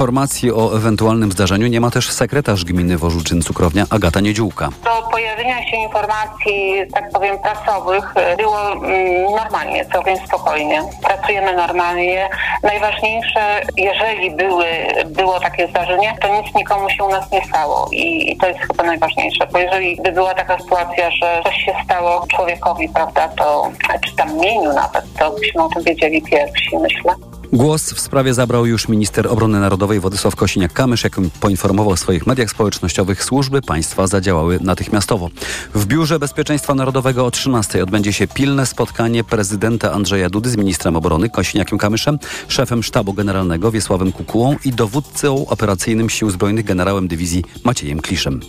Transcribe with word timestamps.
Informacji 0.00 0.52
o 0.52 0.76
ewentualnym 0.76 1.32
zdarzeniu 1.32 1.66
nie 1.66 1.80
ma 1.80 1.90
też 1.90 2.10
sekretarz 2.10 2.64
gminy 2.64 2.98
Wożuczyn-Cukrownia 2.98 3.84
Agata 3.90 4.20
Niedziółka. 4.20 4.68
Do 4.84 5.10
pojawienia 5.10 5.70
się 5.70 5.76
informacji, 5.76 6.82
tak 6.94 7.10
powiem, 7.10 7.38
prasowych 7.38 8.14
było 8.36 8.72
mm, 8.72 9.34
normalnie, 9.36 9.84
całkiem 9.84 10.16
spokojnie. 10.26 10.82
Pracujemy 11.02 11.56
normalnie. 11.56 12.28
Najważniejsze, 12.62 13.60
jeżeli 13.76 14.30
były, 14.30 14.66
było 15.06 15.40
takie 15.40 15.68
zdarzenie, 15.68 16.16
to 16.20 16.42
nic 16.42 16.54
nikomu 16.54 16.90
się 16.90 17.04
u 17.04 17.10
nas 17.10 17.32
nie 17.32 17.44
stało 17.44 17.88
i, 17.92 18.32
i 18.32 18.36
to 18.36 18.48
jest 18.48 18.60
chyba 18.60 18.84
najważniejsze, 18.84 19.46
bo 19.52 19.58
jeżeli 19.58 19.96
by 19.96 20.12
była 20.12 20.34
taka 20.34 20.58
sytuacja, 20.58 21.10
że 21.10 21.40
coś 21.44 21.56
się 21.56 21.72
stało 21.84 22.26
człowiekowi, 22.28 22.88
prawda, 22.88 23.28
to 23.28 23.70
czy 24.06 24.16
tam 24.16 24.38
mieniu 24.38 24.72
nawet, 24.72 25.04
to 25.18 25.30
byśmy 25.30 25.62
o 25.62 25.68
tym 25.68 25.82
wiedzieli 25.82 26.22
pierwsi, 26.22 26.78
myślę. 26.78 27.14
Głos 27.52 27.92
w 27.92 28.00
sprawie 28.00 28.34
zabrał 28.34 28.66
już 28.66 28.88
minister 28.88 29.28
obrony 29.28 29.60
narodowej 29.60 30.00
Władysław 30.00 30.36
Kosiniak-Kamysz, 30.36 31.04
jak 31.04 31.16
poinformował 31.40 31.96
w 31.96 32.00
swoich 32.00 32.26
mediach 32.26 32.50
społecznościowych, 32.50 33.24
służby 33.24 33.62
państwa 33.62 34.06
zadziałały 34.06 34.58
natychmiastowo. 34.62 35.28
W 35.74 35.86
Biurze 35.86 36.18
Bezpieczeństwa 36.18 36.74
Narodowego 36.74 37.26
o 37.26 37.30
13 37.30 37.82
odbędzie 37.82 38.12
się 38.12 38.26
pilne 38.26 38.66
spotkanie 38.66 39.24
prezydenta 39.24 39.92
Andrzeja 39.92 40.30
Dudy 40.30 40.50
z 40.50 40.56
ministrem 40.56 40.96
obrony 40.96 41.28
Kosiniakiem-Kamyszem, 41.28 42.18
szefem 42.48 42.82
sztabu 42.82 43.12
generalnego 43.12 43.70
Wiesławem 43.70 44.12
Kukułą 44.12 44.56
i 44.64 44.72
dowódcą 44.72 45.46
operacyjnym 45.46 46.10
Sił 46.10 46.30
Zbrojnych 46.30 46.64
generałem 46.64 47.08
dywizji 47.08 47.44
Maciejem 47.64 48.00
Kliszem. 48.00 48.40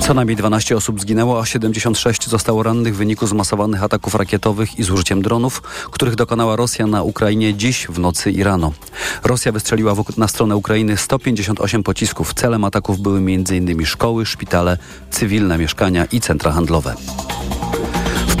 Co 0.00 0.14
najmniej 0.14 0.36
12 0.36 0.76
osób 0.76 1.00
zginęło, 1.00 1.40
a 1.40 1.46
76 1.46 2.28
zostało 2.28 2.62
rannych 2.62 2.94
w 2.94 2.98
wyniku 2.98 3.26
zmasowanych 3.26 3.82
ataków 3.82 4.14
rakietowych 4.14 4.78
i 4.78 4.82
z 4.82 4.90
użyciem 4.90 5.22
dronów, 5.22 5.62
których 5.90 6.14
dokonała 6.14 6.56
Rosja 6.56 6.86
na 6.86 7.02
Ukrainie 7.02 7.54
dziś 7.54 7.86
w 7.86 7.98
nocy 7.98 8.30
i 8.30 8.42
rano. 8.42 8.72
Rosja 9.24 9.52
wystrzeliła 9.52 9.94
na 10.16 10.28
stronę 10.28 10.56
Ukrainy 10.56 10.96
158 10.96 11.82
pocisków. 11.82 12.34
Celem 12.34 12.64
ataków 12.64 13.00
były 13.00 13.18
m.in. 13.18 13.86
szkoły, 13.86 14.26
szpitale, 14.26 14.78
cywilne 15.10 15.58
mieszkania 15.58 16.04
i 16.04 16.20
centra 16.20 16.52
handlowe 16.52 16.94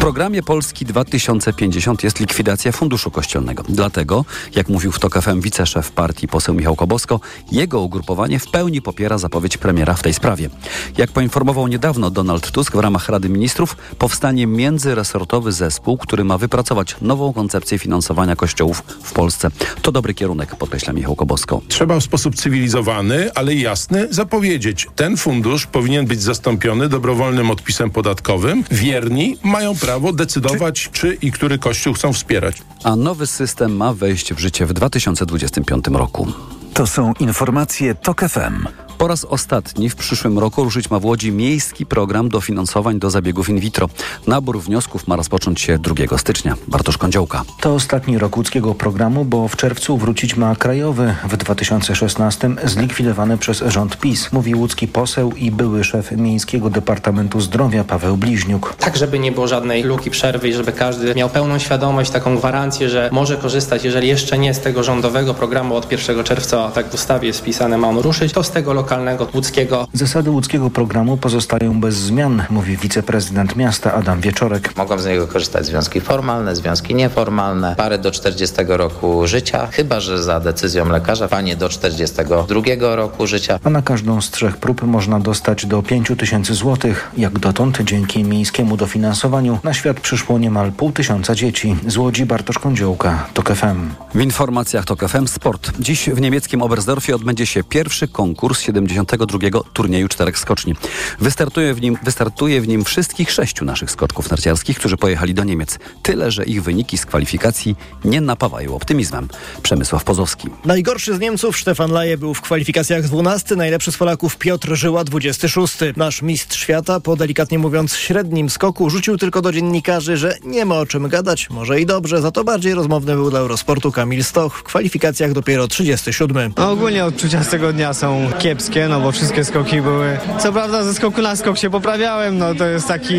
programie 0.02 0.42
Polski 0.42 0.84
2050 0.84 2.04
jest 2.04 2.20
likwidacja 2.20 2.72
Funduszu 2.72 3.10
Kościelnego. 3.10 3.62
Dlatego, 3.68 4.24
jak 4.54 4.68
mówił 4.68 4.92
w 4.92 4.98
TOK 4.98 5.22
FM 5.22 5.40
wiceszef 5.40 5.90
partii 5.90 6.28
poseł 6.28 6.54
Michał 6.54 6.76
Kobosko, 6.76 7.20
jego 7.52 7.80
ugrupowanie 7.80 8.38
w 8.38 8.50
pełni 8.50 8.82
popiera 8.82 9.18
zapowiedź 9.18 9.56
premiera 9.56 9.94
w 9.94 10.02
tej 10.02 10.14
sprawie. 10.14 10.50
Jak 10.98 11.10
poinformował 11.10 11.68
niedawno 11.68 12.10
Donald 12.10 12.50
Tusk 12.50 12.76
w 12.76 12.78
ramach 12.78 13.08
Rady 13.08 13.28
Ministrów, 13.28 13.76
powstanie 13.98 14.46
międzyresortowy 14.46 15.52
zespół, 15.52 15.98
który 15.98 16.24
ma 16.24 16.38
wypracować 16.38 16.96
nową 17.00 17.32
koncepcję 17.32 17.78
finansowania 17.78 18.36
kościołów 18.36 18.82
w 19.02 19.12
Polsce. 19.12 19.50
To 19.82 19.92
dobry 19.92 20.14
kierunek, 20.14 20.56
podkreśla 20.56 20.92
Michał 20.92 21.16
Kobosko. 21.16 21.60
Trzeba 21.68 22.00
w 22.00 22.02
sposób 22.02 22.34
cywilizowany, 22.34 23.34
ale 23.34 23.54
jasny 23.54 24.06
zapowiedzieć. 24.10 24.88
Ten 24.96 25.16
fundusz 25.16 25.66
powinien 25.66 26.06
być 26.06 26.22
zastąpiony 26.22 26.88
dobrowolnym 26.88 27.50
odpisem 27.50 27.90
podatkowym. 27.90 28.64
Wierni 28.70 29.36
mają 29.42 29.76
prawo 29.76 29.91
prawo 29.92 30.12
decydować, 30.12 30.82
czy... 30.82 30.90
czy 30.90 31.14
i 31.22 31.32
który 31.32 31.58
kościół 31.58 31.94
chcą 31.94 32.12
wspierać. 32.12 32.62
A 32.84 32.96
nowy 32.96 33.26
system 33.26 33.76
ma 33.76 33.94
wejść 33.94 34.34
w 34.34 34.38
życie 34.38 34.66
w 34.66 34.72
2025 34.72 35.84
roku. 35.92 36.32
To 36.74 36.86
są 36.86 37.12
informacje 37.20 37.94
TOK 37.94 38.20
FM. 38.20 38.66
Po 39.02 39.08
raz 39.08 39.24
ostatni 39.24 39.90
w 39.90 39.96
przyszłym 39.96 40.38
roku 40.38 40.64
ruszyć 40.64 40.90
ma 40.90 40.98
w 40.98 41.04
Łodzi 41.04 41.32
miejski 41.32 41.86
program 41.86 42.28
dofinansowań 42.28 42.98
do 42.98 43.10
zabiegów 43.10 43.48
in 43.48 43.60
vitro. 43.60 43.88
Nabór 44.26 44.60
wniosków 44.60 45.08
ma 45.08 45.16
rozpocząć 45.16 45.60
się 45.60 45.78
2 45.78 46.18
stycznia. 46.18 46.56
Bartosz 46.68 46.98
Kądziołka. 46.98 47.42
To 47.60 47.74
ostatni 47.74 48.18
rok 48.18 48.36
łódzkiego 48.36 48.74
programu, 48.74 49.24
bo 49.24 49.48
w 49.48 49.56
czerwcu 49.56 49.96
wrócić 49.96 50.36
ma 50.36 50.56
krajowy. 50.56 51.14
W 51.28 51.36
2016 51.36 52.50
zlikwidowany 52.64 53.38
przez 53.38 53.64
rząd 53.66 53.96
PiS, 53.96 54.32
mówi 54.32 54.54
łódzki 54.54 54.88
poseł 54.88 55.32
i 55.32 55.50
były 55.50 55.84
szef 55.84 56.12
Miejskiego 56.12 56.70
Departamentu 56.70 57.40
Zdrowia 57.40 57.84
Paweł 57.84 58.16
Bliźniuk. 58.16 58.74
Tak, 58.78 58.96
żeby 58.96 59.18
nie 59.18 59.32
było 59.32 59.48
żadnej 59.48 59.82
luki, 59.82 60.10
przerwy 60.10 60.48
i 60.48 60.52
żeby 60.52 60.72
każdy 60.72 61.14
miał 61.14 61.28
pełną 61.28 61.58
świadomość, 61.58 62.10
taką 62.10 62.36
gwarancję, 62.36 62.88
że 62.88 63.08
może 63.12 63.36
korzystać, 63.36 63.84
jeżeli 63.84 64.08
jeszcze 64.08 64.38
nie 64.38 64.54
z 64.54 64.60
tego 64.60 64.82
rządowego 64.82 65.34
programu 65.34 65.74
od 65.74 65.92
1 65.92 66.24
czerwca, 66.24 66.70
tak 66.70 66.90
w 66.90 66.94
ustawie 66.94 67.26
jest 67.26 67.40
wpisane, 67.40 67.78
ma 67.78 67.88
on 67.88 67.98
ruszyć, 67.98 68.32
to 68.32 68.42
z 68.42 68.50
tego 68.50 68.72
lokalnego 68.72 68.91
lokalnego 68.92 69.28
łódzkiego. 69.34 69.88
Zasady 69.92 70.30
łódzkiego 70.30 70.70
programu 70.70 71.16
pozostają 71.16 71.80
bez 71.80 71.94
zmian, 71.94 72.42
mówi 72.50 72.76
wiceprezydent 72.76 73.56
miasta 73.56 73.94
Adam 73.94 74.20
Wieczorek. 74.20 74.76
Mogą 74.76 74.98
z 74.98 75.06
niego 75.06 75.26
korzystać 75.26 75.66
związki 75.66 76.00
formalne, 76.00 76.56
związki 76.56 76.94
nieformalne, 76.94 77.74
pary 77.76 77.98
do 77.98 78.10
40 78.10 78.56
roku 78.68 79.26
życia, 79.26 79.66
chyba 79.66 80.00
że 80.00 80.22
za 80.22 80.40
decyzją 80.40 80.88
lekarza 80.88 81.28
panie 81.28 81.56
do 81.56 81.68
42 81.68 82.96
roku 82.96 83.26
życia. 83.26 83.58
A 83.64 83.70
na 83.70 83.82
każdą 83.82 84.20
z 84.20 84.30
trzech 84.30 84.56
prób 84.56 84.82
można 84.82 85.20
dostać 85.20 85.66
do 85.66 85.82
5 85.82 86.12
tysięcy 86.18 86.54
złotych. 86.54 87.10
Jak 87.16 87.38
dotąd 87.38 87.78
dzięki 87.84 88.24
miejskiemu 88.24 88.76
dofinansowaniu 88.76 89.58
na 89.64 89.74
świat 89.74 90.00
przyszło 90.00 90.38
niemal 90.38 90.72
pół 90.72 90.92
tysiąca 90.92 91.34
dzieci. 91.34 91.76
Z 91.86 91.96
Łodzi 91.96 92.26
Bartosz 92.26 92.58
Kądziołka, 92.58 93.26
TOK 93.34 93.52
FM. 93.52 93.90
W 94.14 94.20
informacjach 94.20 94.84
TOK 94.84 95.08
FM 95.08 95.26
Sport. 95.26 95.72
Dziś 95.80 96.10
w 96.10 96.20
niemieckim 96.20 96.62
Oberstdorfie 96.62 97.14
odbędzie 97.14 97.46
się 97.46 97.64
pierwszy 97.64 98.08
konkurs 98.08 98.60
72. 98.72 99.38
turnieju 99.72 100.08
czterech 100.08 100.38
skoczni. 100.38 100.74
Wystartuje 101.18 101.74
w, 101.74 101.80
nim, 101.80 101.98
wystartuje 102.02 102.60
w 102.60 102.68
nim 102.68 102.84
wszystkich 102.84 103.30
sześciu 103.30 103.64
naszych 103.64 103.90
skoczków 103.90 104.30
narciarskich, 104.30 104.78
którzy 104.78 104.96
pojechali 104.96 105.34
do 105.34 105.44
Niemiec. 105.44 105.78
Tyle, 106.02 106.30
że 106.30 106.44
ich 106.44 106.62
wyniki 106.62 106.98
z 106.98 107.06
kwalifikacji 107.06 107.76
nie 108.04 108.20
napawają 108.20 108.74
optymizmem. 108.74 109.28
Przemysław 109.62 110.04
Pozowski. 110.04 110.48
Najgorszy 110.64 111.16
z 111.16 111.20
Niemców 111.20 111.58
Stefan 111.58 111.90
Laje 111.90 112.18
był 112.18 112.34
w 112.34 112.40
kwalifikacjach 112.40 113.02
12, 113.02 113.56
najlepszy 113.56 113.92
z 113.92 113.96
Polaków 113.96 114.36
Piotr 114.36 114.74
Żyła 114.74 115.04
26. 115.04 115.74
Nasz 115.96 116.22
mistrz 116.22 116.58
świata 116.60 117.00
po 117.00 117.16
delikatnie 117.16 117.58
mówiąc 117.58 117.96
średnim 117.96 118.50
skoku 118.50 118.90
rzucił 118.90 119.18
tylko 119.18 119.42
do 119.42 119.52
dziennikarzy, 119.52 120.16
że 120.16 120.36
nie 120.44 120.64
ma 120.64 120.78
o 120.78 120.86
czym 120.86 121.08
gadać, 121.08 121.50
może 121.50 121.80
i 121.80 121.86
dobrze, 121.86 122.22
za 122.22 122.30
to 122.30 122.44
bardziej 122.44 122.74
rozmowny 122.74 123.14
był 123.14 123.30
dla 123.30 123.40
Eurosportu 123.40 123.92
Kamil 123.92 124.24
Stoch 124.24 124.58
w 124.58 124.62
kwalifikacjach 124.62 125.32
dopiero 125.32 125.68
37. 125.68 126.52
No, 126.56 126.70
ogólnie 126.70 127.04
odczucia 127.04 127.44
z 127.44 127.48
tego 127.48 127.72
dnia 127.72 127.94
są 127.94 128.30
kiepskie 128.38 128.61
kiepskie, 128.62 128.88
no 128.88 129.00
bo 129.00 129.12
wszystkie 129.12 129.44
skoki 129.44 129.82
były... 129.82 130.18
Co 130.38 130.52
prawda 130.52 130.84
ze 130.84 130.94
skoku 130.94 131.22
na 131.22 131.36
skok 131.36 131.58
się 131.58 131.70
poprawiałem, 131.70 132.38
no 132.38 132.54
to 132.54 132.66
jest 132.66 132.88
taki, 132.88 133.16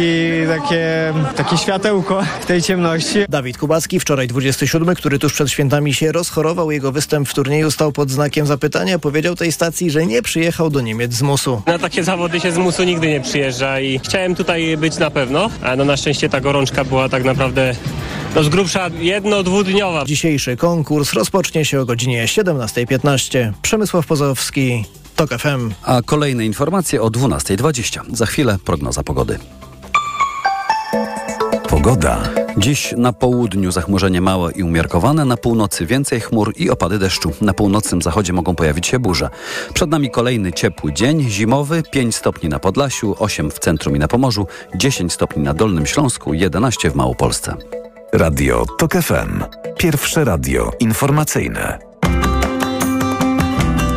takie, 0.48 1.14
takie 1.36 1.58
światełko 1.58 2.24
w 2.42 2.46
tej 2.46 2.62
ciemności. 2.62 3.20
Dawid 3.30 3.58
Kubacki, 3.58 4.00
wczoraj 4.00 4.28
27, 4.28 4.96
który 4.96 5.20
tuż 5.20 5.34
przed 5.34 5.50
świętami 5.50 5.94
się 5.94 6.12
rozchorował, 6.12 6.72
jego 6.72 6.92
występ 6.92 7.30
w 7.30 7.34
turnieju 7.34 7.72
stał 7.72 7.92
pod 7.92 8.12
znakiem 8.12 8.46
zapytania. 8.46 9.00
Powiedział 9.00 9.36
tej 9.36 9.52
stacji, 9.52 9.92
że 9.92 10.06
nie 10.06 10.22
przyjechał 10.22 10.70
do 10.70 10.82
Niemiec 10.82 11.14
z 11.14 11.22
musu. 11.22 11.62
Na 11.66 11.80
takie 11.80 12.04
zawody 12.04 12.40
się 12.40 12.52
z 12.52 12.58
musu 12.58 12.84
nigdy 12.84 13.08
nie 13.08 13.22
przyjeżdża 13.22 13.80
i 13.80 14.00
chciałem 14.00 14.36
tutaj 14.36 14.78
być 14.78 14.98
na 14.98 15.12
pewno, 15.12 15.50
a 15.64 15.76
no 15.76 15.86
na 15.86 15.98
szczęście 15.98 16.30
ta 16.30 16.42
gorączka 16.42 16.84
była 16.84 17.10
tak 17.10 17.24
naprawdę 17.24 17.76
no 18.36 18.44
z 18.44 18.50
grubsza 18.50 18.90
jedno-dwudniowa. 19.00 20.06
Dzisiejszy 20.06 20.58
konkurs 20.58 21.14
rozpocznie 21.14 21.66
się 21.66 21.82
o 21.82 21.86
godzinie 21.86 22.26
17.15. 22.26 23.52
Przemysław 23.62 24.06
Pozowski, 24.06 24.86
TOK 25.16 25.30
FM. 25.30 25.72
A 25.84 26.02
kolejne 26.02 26.46
informacje 26.46 27.02
o 27.02 27.08
12.20. 27.08 28.16
Za 28.16 28.26
chwilę 28.26 28.58
prognoza 28.66 29.04
pogody. 29.04 29.40
Pogoda. 31.70 32.30
Dziś 32.58 32.94
na 32.98 33.14
południu 33.14 33.72
zachmurzenie 33.72 34.22
małe 34.22 34.52
i 34.52 34.64
umiarkowane, 34.64 35.26
na 35.26 35.38
północy 35.38 35.86
więcej 35.86 36.22
chmur 36.22 36.54
i 36.58 36.70
opady 36.70 37.00
deszczu. 37.00 37.32
Na 37.42 37.54
północnym 37.54 38.02
zachodzie 38.02 38.34
mogą 38.34 38.56
pojawić 38.56 38.88
się 38.88 39.00
burze. 39.00 39.30
Przed 39.74 39.90
nami 39.90 40.12
kolejny 40.12 40.54
ciepły 40.54 40.94
dzień, 40.94 41.30
zimowy, 41.30 41.84
5 41.92 42.16
stopni 42.16 42.50
na 42.50 42.60
Podlasiu, 42.60 43.16
8 43.20 43.52
w 43.52 43.60
centrum 43.60 43.96
i 43.96 44.00
na 44.00 44.08
Pomorzu, 44.08 44.48
10 44.76 45.14
stopni 45.14 45.44
na 45.44 45.54
Dolnym 45.54 45.86
Śląsku, 45.86 46.34
11 46.34 46.92
w 46.92 46.96
Małopolsce. 46.96 47.56
Radio 48.14 48.66
TOK 48.78 48.94
FM. 48.94 49.44
Pierwsze 49.78 50.24
radio 50.24 50.72
informacyjne. 50.80 51.93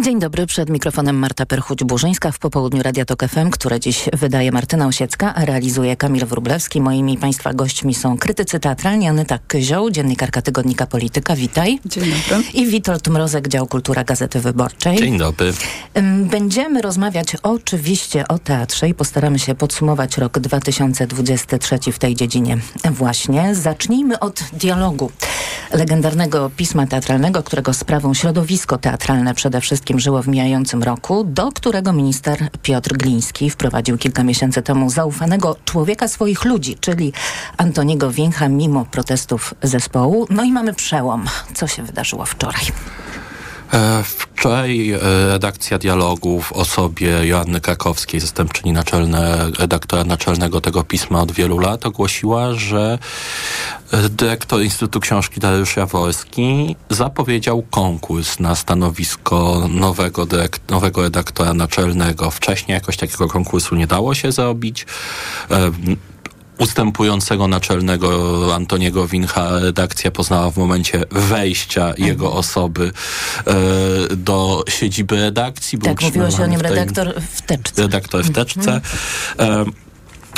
Dzień 0.00 0.20
dobry, 0.20 0.46
przed 0.46 0.70
mikrofonem 0.70 1.16
Marta 1.16 1.44
Perchuć-Burzyńska 1.44 2.32
w 2.32 2.38
popołudniu 2.38 2.82
Radia 2.82 3.04
Tok 3.04 3.24
FM, 3.28 3.50
które 3.50 3.80
dziś 3.80 4.08
wydaje 4.12 4.52
Martyna 4.52 4.86
Osiecka, 4.86 5.34
a 5.34 5.44
realizuje 5.44 5.96
Kamil 5.96 6.26
Wróblewski. 6.26 6.80
Moimi 6.80 7.18
Państwa 7.18 7.54
gośćmi 7.54 7.94
są 7.94 8.18
krytycy 8.18 8.60
teatralni 8.60 9.08
Anyta 9.08 9.38
Kyzioł, 9.38 9.90
dziennikarka 9.90 10.42
tygodnika 10.42 10.86
Polityka, 10.86 11.36
witaj. 11.36 11.78
Dzień 11.86 12.04
dobry. 12.04 12.48
I 12.54 12.66
Witold 12.66 13.08
Mrozek, 13.08 13.48
dział 13.48 13.66
Kultura 13.66 14.04
Gazety 14.04 14.40
Wyborczej. 14.40 14.98
Dzień 14.98 15.18
dobry. 15.18 15.52
Będziemy 16.30 16.82
rozmawiać 16.82 17.36
oczywiście 17.42 18.28
o 18.28 18.38
teatrze 18.38 18.88
i 18.88 18.94
postaramy 18.94 19.38
się 19.38 19.54
podsumować 19.54 20.18
rok 20.18 20.38
2023 20.38 21.78
w 21.92 21.98
tej 21.98 22.14
dziedzinie. 22.14 22.58
Właśnie 22.90 23.54
zacznijmy 23.54 24.18
od 24.18 24.42
dialogu. 24.52 25.10
legendarnego 25.72 26.50
pisma 26.56 26.86
teatralnego, 26.86 27.42
którego 27.42 27.72
sprawą 27.72 28.14
środowisko 28.14 28.78
teatralne 28.78 29.34
przede 29.34 29.60
wszystkim 29.60 29.81
żyło 30.00 30.22
w 30.22 30.28
mijającym 30.28 30.82
roku, 30.82 31.24
do 31.24 31.52
którego 31.52 31.92
minister 31.92 32.48
Piotr 32.62 32.96
Gliński 32.96 33.50
wprowadził 33.50 33.98
kilka 33.98 34.24
miesięcy 34.24 34.62
temu 34.62 34.90
zaufanego 34.90 35.56
człowieka 35.64 36.08
swoich 36.08 36.44
ludzi, 36.44 36.76
czyli 36.80 37.12
Antoniego 37.56 38.10
Wieńcha, 38.10 38.48
mimo 38.48 38.84
protestów 38.84 39.54
zespołu. 39.62 40.26
No 40.30 40.44
i 40.44 40.52
mamy 40.52 40.74
przełom. 40.74 41.24
Co 41.54 41.66
się 41.66 41.82
wydarzyło 41.82 42.24
wczoraj? 42.24 42.62
E, 43.72 44.02
wczoraj 44.02 44.90
e, 44.90 44.98
redakcja 45.28 45.78
dialogu 45.78 46.40
w 46.40 46.52
osobie 46.52 47.26
Joanny 47.26 47.60
Krakowskiej, 47.60 48.20
zastępczyni 48.20 48.72
naczelne, 48.72 49.50
redaktora 49.58 50.04
naczelnego 50.04 50.60
tego 50.60 50.84
pisma 50.84 51.20
od 51.20 51.32
wielu 51.32 51.58
lat, 51.58 51.86
ogłosiła, 51.86 52.54
że 52.54 52.98
e, 53.92 54.08
dyrektor 54.08 54.62
Instytutu 54.62 55.00
Książki 55.00 55.40
Dariusz 55.40 55.76
Jaworski 55.76 56.76
zapowiedział 56.90 57.62
konkurs 57.62 58.40
na 58.40 58.54
stanowisko 58.54 59.68
nowego, 59.70 60.26
dyrekt, 60.26 60.70
nowego 60.70 61.02
redaktora 61.02 61.54
naczelnego. 61.54 62.30
Wcześniej 62.30 62.74
jakoś 62.74 62.96
takiego 62.96 63.28
konkursu 63.28 63.74
nie 63.74 63.86
dało 63.86 64.14
się 64.14 64.32
zrobić 64.32 64.86
ustępującego 66.62 67.48
naczelnego 67.48 68.54
Antoniego 68.54 69.08
Wincha 69.08 69.58
redakcja 69.58 70.10
poznała 70.10 70.50
w 70.50 70.56
momencie 70.56 71.04
wejścia 71.10 71.88
mhm. 71.88 72.08
jego 72.08 72.32
osoby 72.32 72.92
e, 73.46 74.16
do 74.16 74.64
siedziby 74.68 75.16
redakcji. 75.16 75.78
Był 75.78 75.88
tak, 75.88 76.02
mówiło 76.02 76.30
się 76.30 76.42
o 76.42 76.46
nim 76.46 76.60
redaktor 76.60 77.20
w 77.30 77.42
teczce. 77.42 77.82
Redaktor 77.82 78.24
w 78.24 78.30
teczce. 78.30 78.80
Mhm. 79.38 79.68
E, 79.68 79.82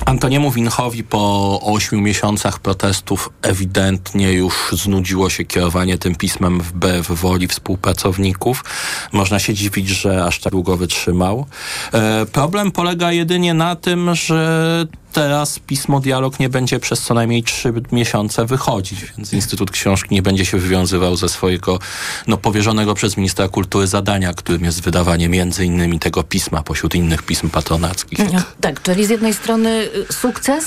Antoniemu 0.06 0.50
Winchowi 0.50 1.04
po 1.04 1.60
ośmiu 1.62 2.00
miesiącach 2.00 2.58
protestów 2.58 3.30
ewidentnie 3.42 4.32
już 4.32 4.54
znudziło 4.72 5.30
się 5.30 5.44
kierowanie 5.44 5.98
tym 5.98 6.14
pismem 6.14 6.60
wbrew 6.60 7.06
woli 7.06 7.48
współpracowników. 7.48 8.64
Można 9.12 9.38
się 9.38 9.54
dziwić, 9.54 9.88
że 9.88 10.24
aż 10.24 10.40
tak 10.40 10.52
długo 10.52 10.76
wytrzymał. 10.76 11.46
E, 11.92 12.26
problem 12.26 12.72
polega 12.72 13.12
jedynie 13.12 13.54
na 13.54 13.76
tym, 13.76 14.14
że 14.14 14.86
teraz 15.14 15.58
pismo 15.58 16.00
Dialog 16.00 16.40
nie 16.40 16.48
będzie 16.48 16.80
przez 16.80 17.02
co 17.02 17.14
najmniej 17.14 17.42
trzy 17.42 17.72
miesiące 17.92 18.46
wychodzić, 18.46 19.12
więc 19.18 19.32
Instytut 19.32 19.70
Książki 19.70 20.14
nie 20.14 20.22
będzie 20.22 20.46
się 20.46 20.58
wywiązywał 20.58 21.16
ze 21.16 21.28
swojego 21.28 21.78
no, 22.26 22.36
powierzonego 22.36 22.94
przez 22.94 23.16
ministra 23.16 23.48
kultury 23.48 23.86
zadania, 23.86 24.34
którym 24.34 24.64
jest 24.64 24.82
wydawanie 24.82 25.28
między 25.28 25.64
innymi 25.64 25.98
tego 25.98 26.22
pisma 26.22 26.62
pośród 26.62 26.94
innych 26.94 27.22
pism 27.22 27.50
patronackich. 27.50 28.32
No, 28.32 28.42
tak, 28.60 28.82
czyli 28.82 29.06
z 29.06 29.10
jednej 29.10 29.34
strony 29.34 29.88
y, 30.10 30.12
sukces, 30.12 30.66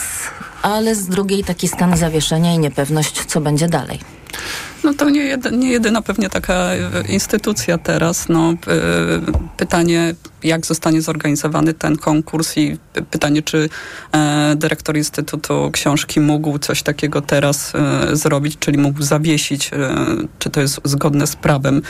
ale 0.61 0.95
z 0.95 1.07
drugiej 1.07 1.43
taki 1.43 1.67
stan 1.67 1.97
zawieszenia 1.97 2.53
i 2.53 2.59
niepewność, 2.59 3.25
co 3.25 3.41
będzie 3.41 3.67
dalej. 3.67 4.16
No 4.83 4.93
to 4.93 5.09
nie, 5.09 5.23
jedy, 5.23 5.51
nie 5.51 5.71
jedyna 5.71 6.01
pewnie 6.01 6.29
taka 6.29 6.53
e, 6.53 6.79
instytucja 7.09 7.77
teraz. 7.77 8.29
No, 8.29 8.51
e, 8.51 8.55
pytanie, 9.57 10.15
jak 10.43 10.65
zostanie 10.65 11.01
zorganizowany 11.01 11.73
ten 11.73 11.97
konkurs 11.97 12.57
i 12.57 12.77
pytanie, 13.11 13.41
czy 13.41 13.69
e, 14.11 14.55
dyrektor 14.55 14.97
Instytutu 14.97 15.69
Książki 15.71 16.19
mógł 16.19 16.59
coś 16.59 16.83
takiego 16.83 17.21
teraz 17.21 17.73
zrobić, 18.13 18.57
czyli 18.59 18.77
mógł 18.77 19.03
zawiesić, 19.03 19.71
czy 20.39 20.49
to 20.49 20.61
jest 20.61 20.79
zgodne 20.83 21.27
z 21.27 21.35
prawem, 21.35 21.81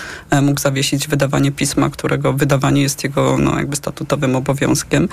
mógł 0.42 0.60
zawiesić 0.60 1.08
wydawanie 1.08 1.52
pisma, 1.52 1.90
którego 1.90 2.34
wydawanie 2.34 2.82
jest 2.82 3.04
jego 3.04 3.38
no, 3.38 3.58
jakby 3.58 3.76
statutowym 3.76 4.36
obowiązkiem. 4.36 5.10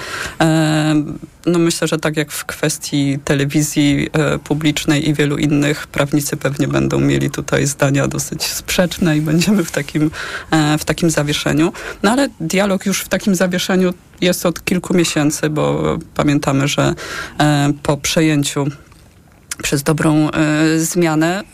No 1.46 1.58
myślę, 1.58 1.88
że 1.88 1.98
tak 1.98 2.16
jak 2.16 2.32
w 2.32 2.44
kwestii 2.44 3.18
telewizji 3.24 4.08
publicznej 4.44 5.08
i 5.08 5.14
wielu 5.14 5.36
innych, 5.36 5.86
prawnicy 5.86 6.36
pewnie 6.36 6.68
będą 6.68 7.00
mieli 7.00 7.30
tutaj 7.30 7.63
zdania 7.66 8.08
dosyć 8.08 8.42
sprzeczne 8.42 9.16
i 9.16 9.20
będziemy 9.20 9.64
w 9.64 9.70
takim, 9.70 10.10
e, 10.50 10.78
w 10.78 10.84
takim 10.84 11.10
zawieszeniu. 11.10 11.72
No 12.02 12.10
ale 12.10 12.28
dialog 12.40 12.86
już 12.86 13.00
w 13.00 13.08
takim 13.08 13.34
zawieszeniu 13.34 13.94
jest 14.20 14.46
od 14.46 14.64
kilku 14.64 14.94
miesięcy, 14.94 15.50
bo 15.50 15.96
pamiętamy, 16.14 16.68
że 16.68 16.94
e, 17.40 17.72
po 17.82 17.96
przejęciu 17.96 18.66
przez 19.62 19.82
dobrą 19.82 20.28
y, 20.28 20.84
zmianę 20.84 21.42
y, 21.42 21.44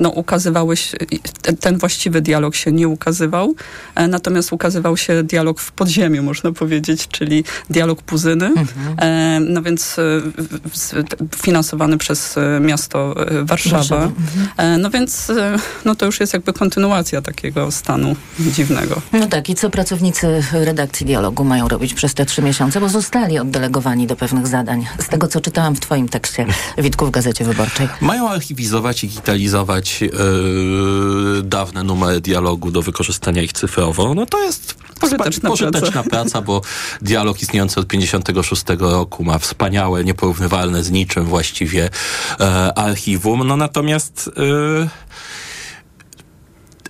no, 0.00 0.10
ukazywały 0.10 0.76
się, 0.76 0.96
ten, 1.42 1.56
ten, 1.56 1.78
właściwy 1.78 2.20
dialog 2.20 2.54
się 2.54 2.72
nie 2.72 2.88
ukazywał, 2.88 3.54
y, 4.00 4.08
natomiast 4.08 4.52
ukazywał 4.52 4.96
się 4.96 5.22
dialog 5.22 5.60
w 5.60 5.72
podziemiu, 5.72 6.22
można 6.22 6.52
powiedzieć, 6.52 7.08
czyli 7.08 7.44
dialog 7.70 8.02
Puzyny, 8.02 8.46
mhm. 8.46 9.52
no 9.52 9.62
więc 9.62 9.96
finansowany 11.36 11.98
przez 11.98 12.34
miasto 12.60 13.14
Warszawa. 13.42 14.04
Mhm. 14.04 14.80
No 14.80 14.90
więc 14.90 15.32
no, 15.84 15.94
to 15.94 16.06
już 16.06 16.20
jest 16.20 16.32
jakby 16.32 16.52
kontynuacja 16.52 17.22
takiego 17.22 17.70
stanu 17.70 18.16
dziwnego. 18.38 19.02
No 19.12 19.26
tak, 19.26 19.48
i 19.48 19.54
co 19.54 19.70
pracownicy 19.70 20.42
redakcji 20.52 21.06
dialogu 21.06 21.44
mają 21.44 21.68
robić 21.68 21.94
przez 21.94 22.14
te 22.14 22.26
trzy 22.26 22.42
miesiące, 22.42 22.80
bo 22.80 22.88
zostali 22.88 23.38
oddelegowani 23.38 24.06
do 24.06 24.16
pewnych 24.16 24.46
zadań. 24.46 24.86
Z 24.98 25.08
tego, 25.08 25.28
co 25.28 25.40
czytałam 25.40 25.74
w 25.74 25.80
twoim 25.80 26.08
tekście, 26.08 26.46
w 26.96 27.10
Gazecie 27.10 27.44
Wyborczej. 27.44 27.88
Mają 28.00 28.28
archiwizować 28.28 29.04
i 29.04 29.08
digitalizować 29.08 30.00
yy, 30.00 30.10
dawne 31.42 31.82
numery 31.82 32.20
dialogu 32.20 32.70
do 32.70 32.82
wykorzystania 32.82 33.42
ich 33.42 33.52
cyfrowo. 33.52 34.14
No 34.14 34.26
to 34.26 34.44
jest 34.44 34.74
pożyteczna, 35.00 35.48
pożyteczna 35.50 35.90
praca. 35.90 36.10
praca. 36.10 36.42
bo 36.42 36.60
dialog 37.02 37.42
istniejący 37.42 37.80
od 37.80 37.86
56 37.86 38.64
roku 38.78 39.24
ma 39.24 39.38
wspaniałe, 39.38 40.04
nieporównywalne 40.04 40.84
z 40.84 40.90
niczym 40.90 41.24
właściwie 41.24 41.90
e, 42.40 42.78
archiwum. 42.78 43.46
No 43.46 43.56
natomiast... 43.56 44.30
Yy, 44.36 44.88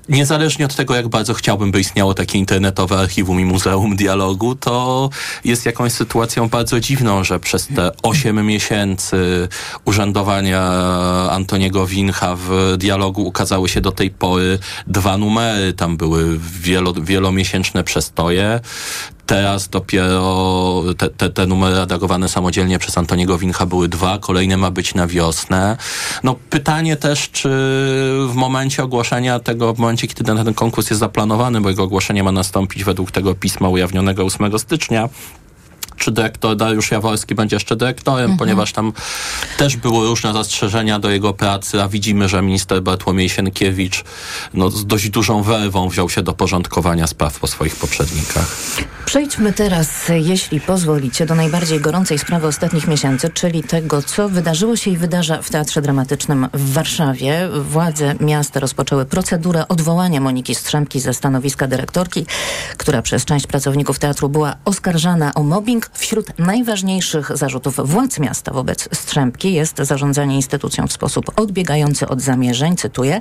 niezależnie 0.08 0.64
od 0.64 0.74
tego, 0.74 0.94
jak 0.94 1.08
bardzo 1.08 1.34
chciałbym, 1.34 1.70
by 1.70 1.80
istniało 1.80 2.14
takie 2.14 2.38
internetowe 2.38 2.98
archiwum 2.98 3.40
i 3.40 3.44
muzeum 3.44 3.96
dialogu, 3.96 4.54
to 4.54 5.10
jest 5.44 5.66
jakąś 5.66 5.92
sytuacją 5.92 6.48
bardzo 6.48 6.80
dziwną, 6.80 7.24
że 7.24 7.40
przez 7.40 7.66
te 7.66 7.90
8 8.02 8.46
miesięcy 8.46 9.48
urzędowania 9.84 10.62
Antoniego 11.30 11.86
Wincha 11.86 12.36
w 12.36 12.74
dialogu 12.78 13.26
ukazały 13.26 13.68
się 13.68 13.80
do 13.80 13.92
tej 13.92 14.10
pory 14.10 14.58
dwa 14.86 15.18
numery. 15.18 15.72
Tam 15.72 15.96
były 15.96 16.38
wielo, 16.60 16.92
wielomiesięczne 16.92 17.84
przestoje. 17.84 18.60
Teraz 19.26 19.68
dopiero 19.68 20.82
te, 20.98 21.08
te, 21.08 21.30
te 21.30 21.46
numery 21.46 21.76
redagowane 21.76 22.28
samodzielnie 22.28 22.78
przez 22.78 22.98
Antoniego 22.98 23.38
Wincha 23.38 23.66
były 23.66 23.88
dwa, 23.88 24.18
kolejne 24.18 24.56
ma 24.56 24.70
być 24.70 24.94
na 24.94 25.06
wiosnę. 25.06 25.76
No 26.22 26.36
pytanie 26.50 26.96
też, 26.96 27.30
czy 27.30 27.48
w 28.28 28.34
momencie 28.34 28.82
ogłoszenia 28.82 29.40
tego, 29.40 29.74
w 29.74 29.78
momencie, 29.78 30.06
kiedy 30.06 30.24
ten, 30.24 30.44
ten 30.44 30.54
konkurs 30.54 30.90
jest 30.90 31.00
zaplanowany, 31.00 31.60
bo 31.60 31.68
jego 31.68 31.82
ogłoszenie 31.82 32.22
ma 32.22 32.32
nastąpić 32.32 32.84
według 32.84 33.10
tego 33.10 33.34
pisma 33.34 33.68
ujawnionego 33.68 34.24
8 34.24 34.58
stycznia, 34.58 35.08
czy 35.96 36.10
dyrektor 36.12 36.56
Dariusz 36.56 36.90
Jaworski 36.90 37.34
będzie 37.34 37.56
jeszcze 37.56 37.76
dyrektorem, 37.76 38.30
mhm. 38.30 38.38
ponieważ 38.38 38.72
tam 38.72 38.92
też 39.58 39.76
były 39.76 40.06
różne 40.06 40.32
zastrzeżenia 40.32 40.98
do 40.98 41.10
jego 41.10 41.34
pracy, 41.34 41.82
a 41.82 41.88
widzimy, 41.88 42.28
że 42.28 42.42
minister 42.42 42.82
Bartłomiej 42.82 43.28
Sienkiewicz 43.28 44.04
no, 44.54 44.70
z 44.70 44.86
dość 44.86 45.10
dużą 45.10 45.42
werwą 45.42 45.88
wziął 45.88 46.10
się 46.10 46.22
do 46.22 46.32
porządkowania 46.32 47.06
spraw 47.06 47.38
po 47.38 47.46
swoich 47.46 47.76
poprzednikach. 47.76 48.56
Przejdźmy 49.04 49.52
teraz, 49.52 49.88
jeśli 50.08 50.60
pozwolicie, 50.60 51.26
do 51.26 51.34
najbardziej 51.34 51.80
gorącej 51.80 52.18
sprawy 52.18 52.46
ostatnich 52.46 52.88
miesięcy, 52.88 53.30
czyli 53.30 53.62
tego, 53.62 54.02
co 54.02 54.28
wydarzyło 54.28 54.76
się 54.76 54.90
i 54.90 54.96
wydarza 54.96 55.42
w 55.42 55.50
Teatrze 55.50 55.82
Dramatycznym 55.82 56.48
w 56.54 56.72
Warszawie. 56.72 57.48
Władze 57.60 58.14
miasta 58.20 58.60
rozpoczęły 58.60 59.04
procedurę 59.04 59.68
odwołania 59.68 60.20
Moniki 60.20 60.54
Strzemki 60.54 61.00
ze 61.00 61.14
stanowiska 61.14 61.66
dyrektorki, 61.66 62.26
która 62.76 63.02
przez 63.02 63.24
część 63.24 63.46
pracowników 63.46 63.98
teatru 63.98 64.28
była 64.28 64.56
oskarżana 64.64 65.34
o 65.34 65.42
mobbing. 65.42 65.81
Wśród 65.92 66.38
najważniejszych 66.38 67.36
zarzutów 67.36 67.90
władz 67.90 68.18
miasta 68.18 68.52
wobec 68.52 68.88
Strzępki 68.92 69.52
jest 69.52 69.76
zarządzanie 69.76 70.36
instytucją 70.36 70.86
w 70.86 70.92
sposób 70.92 71.40
odbiegający 71.40 72.08
od 72.08 72.20
zamierzeń, 72.20 72.76
cytuję, 72.76 73.20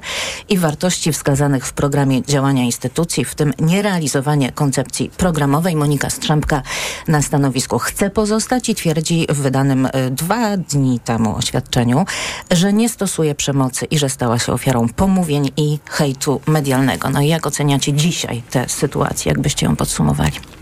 i 0.50 0.58
wartości 0.58 1.14
wskazanych 1.14 1.66
w 1.66 1.74
programie 1.74 2.22
działania 2.22 2.64
instytucji, 2.64 3.26
w 3.26 3.36
tym 3.36 3.54
nierealizowanie 3.60 4.52
koncepcji 4.52 5.10
programowej. 5.18 5.76
Monika 5.76 6.10
Strzępka 6.10 6.62
na 7.08 7.22
stanowisku 7.22 7.80
chce 7.80 8.10
pozostać 8.10 8.70
i 8.70 8.76
twierdzi 8.76 9.28
w 9.30 9.42
wydanym 9.42 9.86
y, 9.86 9.90
dwa 10.12 10.58
dni 10.58 11.00
temu 11.00 11.36
oświadczeniu, 11.36 12.06
że 12.52 12.74
nie 12.74 12.90
stosuje 12.90 13.36
przemocy 13.36 13.86
i 13.86 13.98
że 13.98 14.10
stała 14.10 14.40
się 14.40 14.54
ofiarą 14.54 14.90
pomówień 14.90 15.52
i 15.58 15.80
hejtu 15.86 16.42
medialnego. 16.48 17.10
No 17.10 17.22
i 17.22 17.28
jak 17.28 17.48
oceniacie 17.48 17.94
dzisiaj 17.94 18.44
tę 18.50 18.70
sytuację? 18.70 19.30
Jakbyście 19.30 19.66
ją 19.66 19.76
podsumowali? 19.76 20.61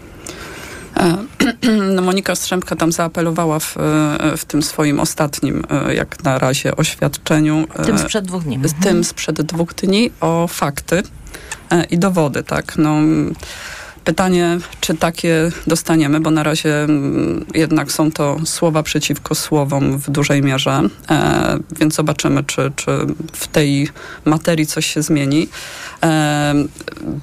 E, 1.00 1.18
no 1.96 2.02
Monika 2.02 2.36
Strzępka 2.36 2.76
tam 2.76 2.92
zaapelowała 2.92 3.60
w, 3.60 3.78
e, 3.78 4.38
w 4.38 4.46
tym 4.46 4.64
swoim 4.64 5.00
ostatnim, 5.00 5.64
e, 5.70 5.96
jak 5.96 6.24
na 6.24 6.40
razie, 6.40 6.76
oświadczeniu. 6.76 7.68
Tym 7.86 7.98
sprzed 7.98 8.26
dwóch 8.26 8.44
dni. 8.44 8.60
Tym 8.82 9.04
sprzed 9.04 9.42
dwóch 9.42 9.74
dni 9.74 10.12
o 10.22 10.48
fakty 10.48 11.04
i 11.90 11.98
dowody, 11.98 12.44
tak. 12.44 12.78
No, 12.78 12.96
Pytanie, 14.06 14.58
czy 14.80 14.98
takie 14.98 15.52
dostaniemy, 15.68 16.20
bo 16.20 16.32
na 16.32 16.44
razie 16.44 16.84
mm, 16.84 17.46
jednak 17.54 17.92
są 17.92 18.12
to 18.12 18.38
słowa 18.46 18.84
przeciwko 18.84 19.36
słowom 19.36 19.98
w 19.98 20.10
dużej 20.10 20.42
mierze, 20.42 20.82
e, 21.10 21.58
więc 21.80 21.96
zobaczymy, 21.96 22.44
czy, 22.44 22.72
czy 22.76 22.92
w 23.34 23.48
tej 23.48 23.90
materii 24.26 24.66
coś 24.66 24.86
się 24.86 25.02
zmieni. 25.02 25.48
E, 26.04 26.54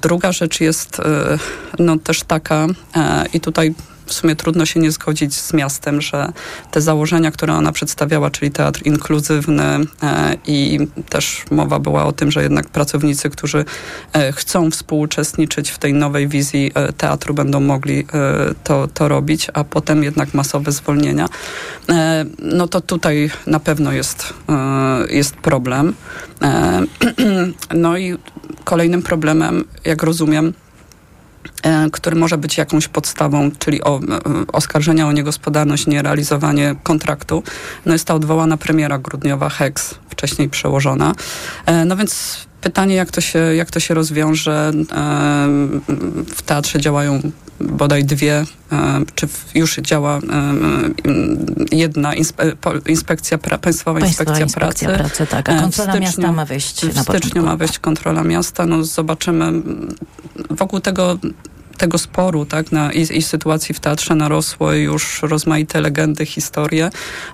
druga 0.01 0.31
rzecz 0.31 0.61
jest 0.61 0.99
e, 0.99 1.37
no, 1.79 1.97
też 1.97 2.23
taka, 2.23 2.67
e, 2.95 3.25
i 3.33 3.39
tutaj 3.39 3.73
w 4.07 4.13
sumie 4.13 4.35
trudno 4.35 4.65
się 4.65 4.79
nie 4.79 4.91
zgodzić 4.91 5.35
z 5.35 5.53
miastem, 5.53 6.01
że 6.01 6.31
te 6.71 6.81
założenia, 6.81 7.31
które 7.31 7.53
ona 7.53 7.71
przedstawiała, 7.71 8.31
czyli 8.31 8.51
teatr 8.51 8.81
inkluzywny 8.85 9.63
e, 9.63 10.35
i 10.47 10.79
też 11.09 11.45
mowa 11.51 11.79
była 11.79 12.05
o 12.05 12.11
tym, 12.11 12.31
że 12.31 12.43
jednak 12.43 12.69
pracownicy, 12.69 13.29
którzy 13.29 13.65
e, 14.13 14.31
chcą 14.31 14.71
współuczestniczyć 14.71 15.69
w 15.69 15.77
tej 15.77 15.93
nowej 15.93 16.27
wizji 16.27 16.71
e, 16.75 16.93
teatru, 16.93 17.33
będą 17.33 17.59
mogli 17.59 18.07
to, 18.63 18.87
to 18.87 19.07
robić, 19.07 19.47
a 19.53 19.63
potem 19.63 20.03
jednak 20.03 20.33
masowe 20.33 20.71
zwolnienia. 20.71 21.29
No 22.39 22.67
to 22.67 22.81
tutaj 22.81 23.31
na 23.47 23.59
pewno 23.59 23.91
jest, 23.91 24.33
jest 25.09 25.35
problem. 25.35 25.93
No 27.75 27.97
i 27.97 28.17
kolejnym 28.63 29.01
problemem, 29.01 29.65
jak 29.85 30.03
rozumiem, 30.03 30.53
który 31.91 32.15
może 32.15 32.37
być 32.37 32.57
jakąś 32.57 32.87
podstawą, 32.87 33.51
czyli 33.59 33.83
o, 33.83 33.99
e, 33.99 34.01
oskarżenia 34.53 35.07
o 35.07 35.11
niegospodarność, 35.11 35.87
nierealizowanie 35.87 36.75
kontraktu, 36.83 37.43
no 37.85 37.93
jest 37.93 38.05
ta 38.05 38.13
odwołana 38.13 38.57
premiera 38.57 38.97
grudniowa 38.97 39.49
HEX, 39.49 39.95
wcześniej 40.09 40.49
przełożona. 40.49 41.15
E, 41.65 41.85
No 41.85 41.95
więc 41.97 42.37
pytanie, 42.61 42.95
jak 42.95 43.11
to 43.11 43.21
się, 43.21 43.39
jak 43.39 43.71
to 43.71 43.79
się 43.79 43.93
rozwiąże. 43.93 44.71
E, 44.91 45.47
W 46.35 46.41
teatrze 46.45 46.79
działają 46.81 47.31
bodaj 47.59 48.03
dwie, 48.05 48.45
e, 48.71 49.01
czy 49.15 49.27
już 49.55 49.75
działa 49.75 50.17
e, 50.17 50.21
e, 50.21 51.75
jedna 51.75 52.13
inspe, 52.13 52.51
inspekcja, 52.85 53.37
pra, 53.37 53.57
Państwowa 53.57 53.99
Inspekcja, 53.99 54.43
Inspekcja 54.43 54.89
Pracy. 54.89 55.03
Pracy, 55.03 55.27
tak. 55.27 55.49
A 55.49 55.61
kontrola 55.61 55.93
styczniu- 55.93 56.01
miasta 56.01 56.31
ma 56.31 56.45
wyjść 56.45 56.83
na 56.83 57.03
W 57.03 57.05
styczniu 57.05 57.43
ma 57.43 57.55
wyjść 57.55 57.79
kontrola 57.79 58.23
miasta. 58.23 58.65
No 58.65 58.83
zobaczymy 58.83 59.51
wokół 60.49 60.79
tego 60.79 61.17
tego 61.77 61.97
sporu 61.97 62.45
tak, 62.45 62.71
na, 62.71 62.91
i, 62.93 63.17
i 63.17 63.21
sytuacji 63.21 63.75
w 63.75 63.79
teatrze 63.79 64.15
narosły 64.15 64.79
już 64.79 65.21
rozmaite 65.21 65.81
legendy, 65.81 66.25
historie. 66.25 66.89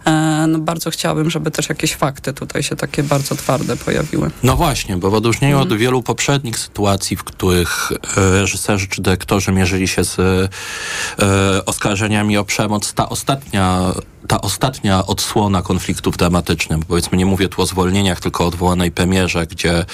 E, 0.06 0.46
no 0.48 0.60
bardzo 0.60 0.90
chciałabym, 0.90 1.30
żeby 1.30 1.52
też 1.52 1.70
jakieś 1.70 1.96
fakty 1.96 2.34
tutaj 2.34 2.64
się 2.64 2.76
takie 2.76 3.04
bardzo 3.04 3.36
twarde 3.36 3.78
pojawiły. 3.78 4.32
No 4.44 4.56
właśnie, 4.56 4.98
bo 4.98 5.10
w 5.12 5.14
odróżnieniu 5.14 5.54
Mhm. 5.56 5.72
od 5.74 5.78
wielu 5.80 6.04
poprzednich 6.04 6.60
sytuacji, 6.60 7.18
w 7.18 7.24
których 7.24 7.92
e, 7.92 8.40
reżyserzy 8.40 8.88
czy 8.88 9.02
dyrektorzy 9.02 9.52
mierzyli 9.52 9.88
się 9.88 10.04
z 10.04 10.20
e, 10.20 11.66
oskarżeniami 11.66 12.38
o 12.38 12.44
przemoc, 12.46 12.94
ta 12.94 13.10
ostatnia, 13.10 13.94
ta 14.28 14.42
ostatnia 14.42 15.06
odsłona 15.06 15.62
konfliktów 15.62 16.18
dramatycznych, 16.18 16.80
bo 16.80 16.86
powiedzmy 16.86 17.18
nie 17.18 17.26
mówię 17.26 17.50
tu 17.50 17.62
o 17.62 17.66
zwolnieniach, 17.66 18.20
tylko 18.20 18.44
o 18.44 18.48
odwołanej 18.48 18.92
premierze, 18.92 19.48
gdzie 19.48 19.86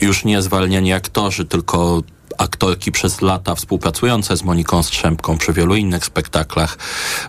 już 0.00 0.24
nie 0.24 0.42
zwalniani 0.42 0.92
aktorzy, 0.92 1.44
tylko 1.44 2.02
aktorki 2.38 2.92
przez 2.92 3.20
lata 3.20 3.54
współpracujące 3.54 4.36
z 4.36 4.42
Moniką 4.42 4.82
Strzępką 4.82 5.38
przy 5.38 5.52
wielu 5.52 5.76
innych 5.76 6.04
spektaklach 6.04 6.78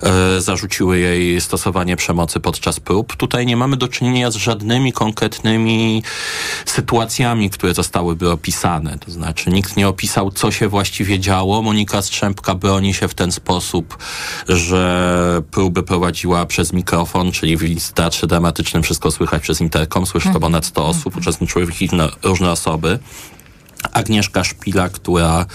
e, 0.02 0.42
zarzuciły 0.42 1.00
jej 1.00 1.42
stosowanie 1.42 1.96
przemocy 1.96 2.40
podczas 2.40 2.80
prób. 2.80 3.16
Tutaj 3.16 3.46
nie 3.46 3.58
mamy 3.58 3.78
do 3.78 3.88
czynienia 3.88 4.32
z 4.32 4.36
żadnymi 4.36 4.94
konkretnymi 4.94 6.04
sytuacjami, 6.66 7.50
które 7.50 7.74
zostałyby 7.74 8.32
opisane. 8.32 8.98
To 9.00 9.12
znaczy 9.12 9.50
nikt 9.50 9.78
nie 9.78 9.88
opisał, 9.88 10.32
co 10.32 10.52
się 10.52 10.68
właściwie 10.68 11.20
działo. 11.20 11.62
Monika 11.62 12.02
Strzępka 12.02 12.56
broni 12.56 12.94
się 12.94 13.08
w 13.08 13.14
ten 13.14 13.32
sposób, 13.32 13.98
że 14.48 15.42
próby 15.52 15.84
prowadziła 15.84 16.46
przez 16.46 16.74
mikrofon, 16.74 17.32
czyli 17.32 17.58
w 17.58 17.92
teatrze 17.92 18.28
dramatycznym 18.28 18.84
wszystko 18.84 19.12
słychać 19.12 19.42
przez 19.42 19.62
interkom. 19.62 20.06
Słyszy 20.06 20.30
to 20.34 20.40
ponad 20.40 20.66
100 20.66 20.88
osób, 20.88 21.18
uczestniczyły 21.18 21.66
w 21.66 21.82
nich 21.82 21.92
różne 22.24 22.52
osoby. 22.52 23.00
Agnieszka 23.94 24.44
Szpila, 24.44 24.90
która 24.90 25.46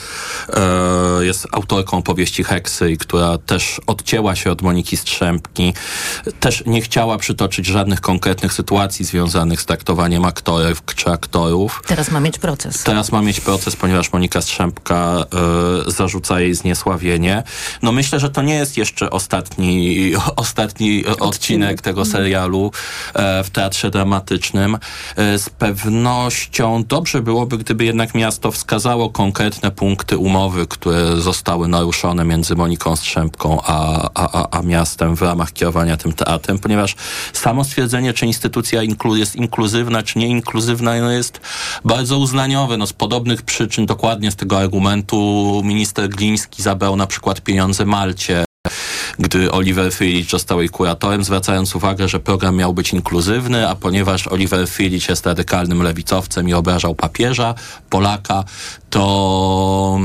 e, 0.49 1.25
jest 1.25 1.47
autorką 1.53 2.03
powieści 2.03 2.45
Heksy 2.45 2.91
i 2.91 2.99
która 2.99 3.39
też 3.39 3.81
odcięła 3.87 4.37
się 4.37 4.51
od 4.51 4.63
Moniki 4.63 4.97
Strzępki, 4.97 5.75
też 6.41 6.63
nie 6.67 6.83
chciała 6.83 7.19
przytoczyć 7.19 7.67
żadnych 7.67 8.01
konkretnych 8.01 8.53
sytuacji 8.53 9.05
związanych 9.05 9.61
z 9.61 9.67
traktowaniem 9.67 10.25
aktorów 10.25 10.83
czy 10.95 11.11
aktorów. 11.11 11.83
Teraz 11.87 12.11
ma 12.11 12.21
mieć 12.21 12.39
proces. 12.39 12.83
Teraz 12.83 13.13
ma 13.13 13.23
mieć 13.23 13.41
proces, 13.41 13.77
ponieważ 13.77 14.13
Monika 14.13 14.41
Strzępka 14.41 15.25
e, 15.87 15.91
zarzuca 15.91 16.41
jej 16.41 16.55
zniesławienie. 16.55 17.43
No 17.83 17.93
myślę, 17.93 18.21
że 18.21 18.31
to 18.31 18.43
nie 18.43 18.55
jest 18.55 18.77
jeszcze 18.77 19.11
ostatni, 19.11 20.13
ostatni 20.37 21.07
odcinek 21.07 21.81
tego 21.81 22.05
serialu 22.05 22.73
e, 23.15 23.45
w 23.45 23.51
teatrze 23.51 23.91
dramatycznym. 23.91 24.79
E, 25.17 25.39
z 25.39 25.51
pewnością 25.51 26.85
dobrze 26.85 27.23
byłoby, 27.23 27.59
gdyby 27.59 27.85
jednak 27.85 28.14
miasto 28.15 28.53
wskazało 28.53 29.11
konkretne 29.11 29.71
punkty 29.71 30.19
umowy, 30.19 30.67
które 30.67 31.17
zostały 31.17 31.69
naruszone 31.69 32.25
między 32.25 32.55
Moniką 32.55 32.97
Strzępką 32.97 33.61
a, 33.63 34.09
a, 34.15 34.59
a, 34.59 34.63
miastem 34.63 35.17
w 35.17 35.23
ramach 35.23 35.53
kierowania 35.53 35.97
tym 35.97 36.13
teatrem, 36.13 36.59
ponieważ 36.59 36.97
samo 37.33 37.65
stwierdzenie, 37.65 38.13
czy 38.13 38.27
instytucja 38.27 38.83
inklu 38.83 39.17
jest 39.17 39.37
inkluzywna, 39.37 40.03
czy 40.03 40.19
nie 40.19 40.29
inkluzywna, 40.29 41.01
no 41.01 41.11
jest 41.11 41.41
bardzo 41.85 42.19
uznaniowe. 42.19 42.77
No 42.77 42.87
z 42.87 42.93
podobnych 42.93 43.43
przyczyn, 43.43 43.87
dokładnie 43.87 44.31
z 44.31 44.37
tego 44.37 44.59
argumentu, 44.59 45.61
minister 45.65 46.09
Gliński 46.09 46.63
zabrał 46.63 46.97
na 46.97 47.07
przykład 47.07 47.41
pieniądze 47.41 47.85
Malcie 47.85 48.45
gdy 49.19 49.53
Oliver 49.53 49.93
Friedrich 49.93 50.31
został 50.31 50.61
jej 50.61 50.69
kuratorem, 50.69 51.25
zwracając 51.25 51.75
uwagę, 51.75 52.09
że 52.09 52.21
program 52.21 52.57
miał 52.57 52.75
być 52.75 52.93
inkluzywny, 52.93 53.69
a 53.69 53.75
ponieważ 53.75 54.27
Oliver 54.29 54.69
Friedrich 54.69 55.09
jest 55.09 55.27
radykalnym 55.27 55.83
lewicowcem 55.83 56.49
i 56.49 56.55
obrażał 56.55 56.95
papieża, 56.95 57.55
Polaka, 57.91 58.45
to 58.91 59.99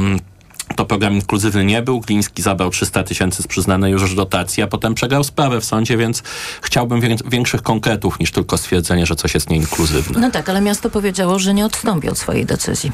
to 0.75 0.86
program 0.86 1.13
inkluzywny 1.13 1.66
nie 1.66 1.82
był. 1.82 2.00
Gliński 2.00 2.42
zabrał 2.42 2.70
300 2.70 3.04
tysięcy 3.04 3.44
z 3.44 3.48
przyznanej 3.48 3.92
już 3.92 4.16
dotacji, 4.16 4.63
a 4.63 4.68
potem 4.68 4.96
przegrał 4.96 5.24
sprawę 5.24 5.62
w 5.62 5.66
sądzie, 5.66 5.98
więc 5.98 6.24
chciałbym 6.62 7.01
wię- 7.01 7.16
większych 7.25 7.62
konkretów 7.62 8.20
niż 8.20 8.32
tylko 8.32 8.58
stwierdzenie, 8.58 9.06
że 9.06 9.16
coś 9.16 9.34
jest 9.34 9.50
nieinkluzywne. 9.50 10.20
No 10.20 10.32
tak, 10.32 10.50
ale 10.50 10.62
miasto 10.62 10.89
powiedziało, 10.89 11.39
że 11.39 11.54
nie 11.54 11.66
odstąpi 11.66 12.10
od 12.10 12.18
swojej 12.18 12.46
decyzji. 12.46 12.92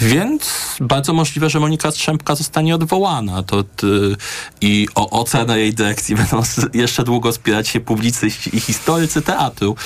Więc 0.00 0.76
bardzo 0.80 1.12
możliwe, 1.12 1.50
że 1.50 1.60
Monika 1.60 1.90
Strzępka 1.90 2.34
zostanie 2.34 2.74
odwołana. 2.74 3.42
To, 3.42 3.62
t, 3.62 3.86
I 4.60 4.88
o 4.94 5.20
ocenę 5.20 5.58
jej 5.58 5.74
dyrekcji 5.74 6.14
będą 6.16 6.42
jeszcze 6.74 7.04
długo 7.04 7.32
spierać 7.32 7.68
się 7.68 7.80
publicyści 7.80 8.56
i 8.56 8.60
historycy 8.60 9.22
teatru. 9.22 9.76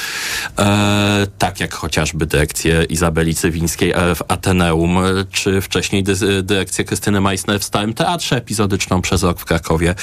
E, 0.58 1.26
tak 1.38 1.60
jak 1.60 1.74
chociażby 1.74 2.26
dyrekcję 2.26 2.84
Izabeli 2.84 3.34
Cywińskiej 3.34 3.90
e, 3.90 4.14
w 4.14 4.22
Ateneum, 4.28 4.98
e, 4.98 5.02
czy 5.32 5.60
wcześniej 5.60 6.02
dy, 6.02 6.42
dyrekcję 6.42 6.84
Krystyny 6.84 7.20
Meissner 7.20 7.60
w 7.60 7.64
Starym 7.64 7.94
Teatrze 7.94 8.36
epizodyczną 8.36 9.02
przez 9.02 9.22
rok 9.22 9.40
w 9.40 9.44
Krakowie. 9.44 9.94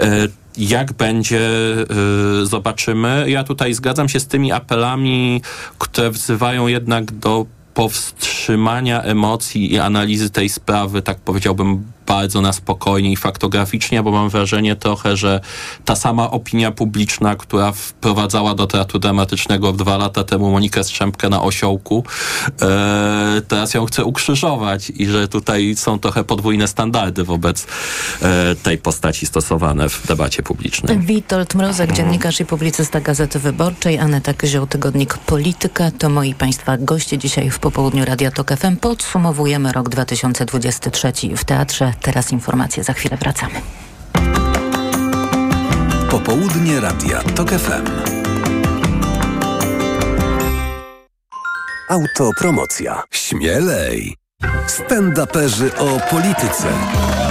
E, 0.00 0.28
jak 0.56 0.92
będzie, 0.92 1.40
y, 2.42 2.46
zobaczymy. 2.46 3.24
Ja 3.30 3.44
tutaj 3.44 3.74
zgadzam 3.74 4.08
się 4.08 4.20
z 4.20 4.26
tymi 4.26 4.52
apelami, 4.52 5.42
które 5.78 6.10
wzywają 6.10 6.66
jednak 6.66 7.12
do 7.12 7.46
powstrzymania 7.74 8.39
emocji 9.02 9.72
i 9.72 9.78
analizy 9.78 10.30
tej 10.30 10.48
sprawy, 10.48 11.02
tak 11.02 11.18
powiedziałbym, 11.18 11.84
bardzo 12.10 12.40
na 12.40 12.52
spokojnie 12.52 13.12
i 13.12 13.16
faktograficznie, 13.16 14.02
bo 14.02 14.10
mam 14.10 14.28
wrażenie 14.28 14.76
trochę, 14.76 15.16
że 15.16 15.40
ta 15.84 15.96
sama 15.96 16.30
opinia 16.30 16.70
publiczna, 16.72 17.36
która 17.36 17.72
wprowadzała 17.72 18.54
do 18.54 18.66
teatru 18.66 18.98
dramatycznego 18.98 19.72
dwa 19.72 19.96
lata 19.96 20.24
temu 20.24 20.50
Monikę 20.50 20.84
Strzępkę 20.84 21.28
na 21.28 21.42
osiołku, 21.42 22.04
e, 22.62 23.42
teraz 23.48 23.74
ją 23.74 23.86
chce 23.86 24.04
ukrzyżować 24.04 24.92
i 24.96 25.06
że 25.06 25.28
tutaj 25.28 25.74
są 25.76 25.98
trochę 25.98 26.24
podwójne 26.24 26.68
standardy 26.68 27.24
wobec 27.24 27.66
e, 28.22 28.54
tej 28.54 28.78
postaci 28.78 29.26
stosowane 29.26 29.88
w 29.88 30.06
debacie 30.06 30.42
publicznej. 30.42 30.98
Witold 30.98 31.54
Mrozek, 31.54 31.92
dziennikarz 31.92 32.40
i 32.40 32.46
publicysta 32.46 33.00
Gazety 33.00 33.38
Wyborczej, 33.38 33.98
Aneta 33.98 34.34
Kyzioł, 34.34 34.66
tygodnik 34.66 35.18
Polityka. 35.18 35.90
To 35.90 36.08
moi 36.08 36.34
Państwa 36.34 36.76
goście 36.76 37.18
dzisiaj 37.18 37.50
w 37.50 37.58
popołudniu 37.58 38.04
Radia 38.04 38.29
Tok 38.30 38.52
FM. 38.56 38.76
Podsumowujemy 38.76 39.72
rok 39.72 39.88
2023 39.88 41.12
w 41.36 41.44
teatrze. 41.44 41.92
Teraz 42.02 42.32
informacje, 42.32 42.84
za 42.84 42.92
chwilę 42.92 43.16
wracamy. 43.16 43.54
Popołudnie 46.10 46.80
Radia 46.80 47.22
TOK 47.22 47.50
FM. 47.50 47.84
Autopromocja. 51.88 53.02
Śmielej! 53.10 54.16
Stand-uperzy 54.66 55.70
o 55.78 56.00
polityce. 56.10 56.68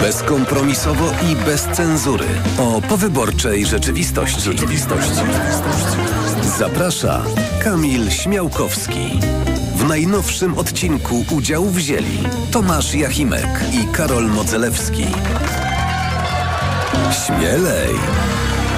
Bezkompromisowo 0.02 1.12
i 1.32 1.36
bez 1.36 1.64
cenzury. 1.64 2.26
O 2.60 2.82
powyborczej 2.82 3.66
rzeczywistości. 3.66 4.42
Rzeczywistości. 4.42 5.22
Zaprasza 6.58 7.22
Kamil 7.64 8.12
Śmiałkowski. 8.12 9.20
Najnowszym 9.90 10.58
odcinku 10.58 11.26
udział 11.32 11.66
wzięli 11.66 12.20
Tomasz 12.52 12.96
Jachimek 12.96 13.50
i 13.74 13.94
Karol 13.94 14.30
Modzelewski. 14.30 15.06
Śmielej! 17.26 17.90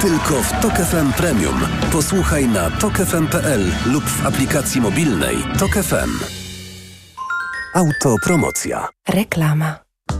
Tylko 0.00 0.42
w 0.42 0.60
Tok 0.62 0.72
FM 0.72 1.12
Premium. 1.12 1.60
Posłuchaj 1.92 2.48
na 2.48 2.70
tokefm.pl 2.70 3.72
lub 3.86 4.04
w 4.04 4.26
aplikacji 4.26 4.80
mobilnej 4.80 5.36
Tok 5.58 5.72
FM. 5.72 6.24
Autopromocja. 7.74 8.88
Reklama. 9.08 9.81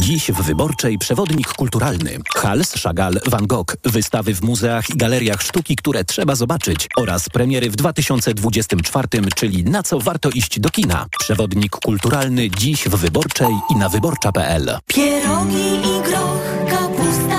Dziś 0.00 0.30
w 0.30 0.42
Wyborczej 0.42 0.98
przewodnik 0.98 1.48
kulturalny. 1.48 2.18
Hals, 2.34 2.72
Chagall, 2.82 3.20
Van 3.26 3.46
Gogh. 3.46 3.76
Wystawy 3.84 4.34
w 4.34 4.42
muzeach 4.42 4.90
i 4.90 4.96
galeriach 4.96 5.42
sztuki, 5.42 5.76
które 5.76 6.04
trzeba 6.04 6.34
zobaczyć. 6.34 6.88
Oraz 6.96 7.28
premiery 7.28 7.70
w 7.70 7.76
2024, 7.76 9.08
czyli 9.34 9.64
na 9.64 9.82
co 9.82 10.00
warto 10.00 10.30
iść 10.30 10.60
do 10.60 10.70
kina. 10.70 11.06
Przewodnik 11.18 11.76
kulturalny 11.76 12.50
dziś 12.50 12.84
w 12.84 12.96
Wyborczej 12.96 13.54
i 13.70 13.76
na 13.76 13.88
wyborcza.pl. 13.88 14.78
Pierogi 14.86 15.74
i 15.74 16.02
groch, 16.02 16.70
kapusta 16.70 17.33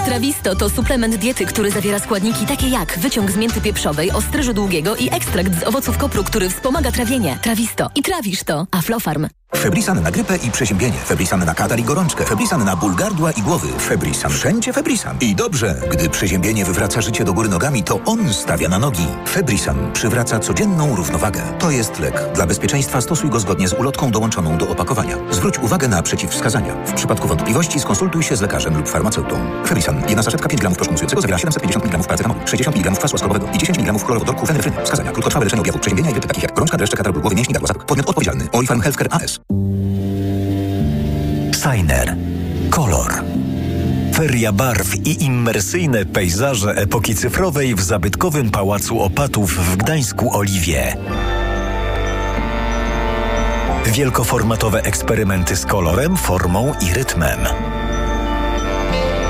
Trawisto 0.00 0.56
to 0.56 0.70
suplement 0.70 1.16
diety, 1.16 1.46
który 1.46 1.70
zawiera 1.70 1.98
składniki 1.98 2.46
takie 2.46 2.68
jak 2.68 2.98
wyciąg 2.98 3.30
z 3.30 3.36
mięty 3.36 3.60
pieprzowej, 3.60 4.10
ostryżu 4.10 4.52
długiego 4.52 4.96
i 4.96 5.14
ekstrakt 5.14 5.60
z 5.60 5.62
owoców 5.62 5.98
kopru, 5.98 6.24
który 6.24 6.50
wspomaga 6.50 6.92
trawienie. 6.92 7.38
Trawisto. 7.42 7.90
I 7.94 8.02
trawisz 8.02 8.44
to. 8.44 8.66
Aflofarm. 8.70 9.28
Febrisan 9.56 10.02
na 10.02 10.10
grypę 10.10 10.36
i 10.36 10.50
przeziębienie. 10.50 10.98
Febrisan 10.98 11.44
na 11.44 11.54
katar 11.54 11.80
i 11.80 11.82
gorączkę. 11.82 12.24
Febrisan 12.24 12.64
na 12.64 12.76
ból 12.76 12.94
gardła 12.94 13.32
i 13.32 13.42
głowy. 13.42 13.68
Febrisan. 13.78 14.32
Wszędzie 14.32 14.72
Febrisan. 14.72 15.16
I 15.20 15.34
dobrze, 15.34 15.74
gdy 15.90 16.08
przeziębienie 16.08 16.64
wywraca 16.64 17.00
życie 17.00 17.24
do 17.24 17.32
góry 17.32 17.48
nogami, 17.48 17.82
to 17.82 18.00
on 18.04 18.34
stawia 18.34 18.68
na 18.68 18.78
nogi. 18.78 19.06
Febrisan 19.28 19.92
przywraca 19.92 20.38
codzienną 20.38 20.96
równowagę. 20.96 21.42
To 21.58 21.70
jest 21.70 21.98
lek. 21.98 22.22
Dla 22.34 22.46
bezpieczeństwa 22.46 23.00
stosuj 23.00 23.30
go 23.30 23.40
zgodnie 23.40 23.68
z 23.68 23.72
ulotką 23.72 24.10
dołączoną 24.10 24.58
do 24.58 24.68
opakowania. 24.68 25.16
Zwróć 25.30 25.58
uwagę 25.58 25.88
na 25.88 26.02
przeciwwskazania. 26.02 26.74
W 26.86 26.92
przypadku 26.92 27.28
wątpliwości 27.28 27.80
skonsultuj 27.80 28.22
się 28.22 28.36
z 28.36 28.40
lekarzem 28.40 28.76
lub 28.76 28.88
farmaceutą. 28.88 29.36
Febrisan. 29.66 29.81
Jedna 29.88 30.22
saszetka 30.22 30.48
5 30.48 30.60
gramów 30.60 30.78
proszku 30.78 30.94
mówiącego 30.94 31.22
zawiera 31.22 31.38
750 31.38 31.84
mg 31.84 32.04
paracetamolu, 32.04 32.40
60 32.46 32.76
mg 32.76 32.98
kwasu 32.98 33.16
ascorbowego 33.16 33.46
i 33.54 33.58
10 33.58 33.78
mg 33.78 33.98
chlorowodorku 33.98 34.46
fenefryny. 34.46 34.76
Wskazania. 34.84 35.12
Krótkotrwałe 35.12 35.44
leczenie 35.44 35.60
objawów 35.62 35.80
przeziębienia 35.80 36.10
i 36.10 36.12
grypy 36.12 36.28
takich 36.28 36.42
jak 36.42 36.52
gorączka, 36.52 36.76
dreszcze, 36.76 36.96
katar 36.96 37.12
głowy, 37.12 37.36
mięśni, 37.36 37.54
zapach. 37.54 37.86
Podmiot 37.86 38.08
odpowiedzialny. 38.08 38.48
Orifarm 38.52 38.80
Healthcare 38.80 39.08
AS. 39.10 39.40
Signer. 41.62 42.16
Kolor. 42.70 43.12
Feria 44.14 44.52
barw 44.52 44.96
i 45.06 45.24
immersyjne 45.24 46.04
pejzaże 46.04 46.70
epoki 46.70 47.14
cyfrowej 47.14 47.74
w 47.74 47.82
zabytkowym 47.82 48.50
Pałacu 48.50 49.00
Opatów 49.00 49.56
w 49.56 49.76
Gdańsku 49.76 50.36
Oliwie. 50.36 50.96
Wielkoformatowe 53.86 54.82
eksperymenty 54.82 55.56
z 55.56 55.66
kolorem, 55.66 56.16
formą 56.16 56.72
i 56.80 56.94
rytmem. 56.94 57.38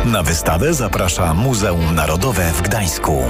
Na 0.05 0.23
wystawę 0.23 0.75
zaprasza 0.75 1.35
Muzeum 1.35 1.95
Narodowe 1.95 2.53
w 2.53 2.63
Gdańsku. 2.63 3.23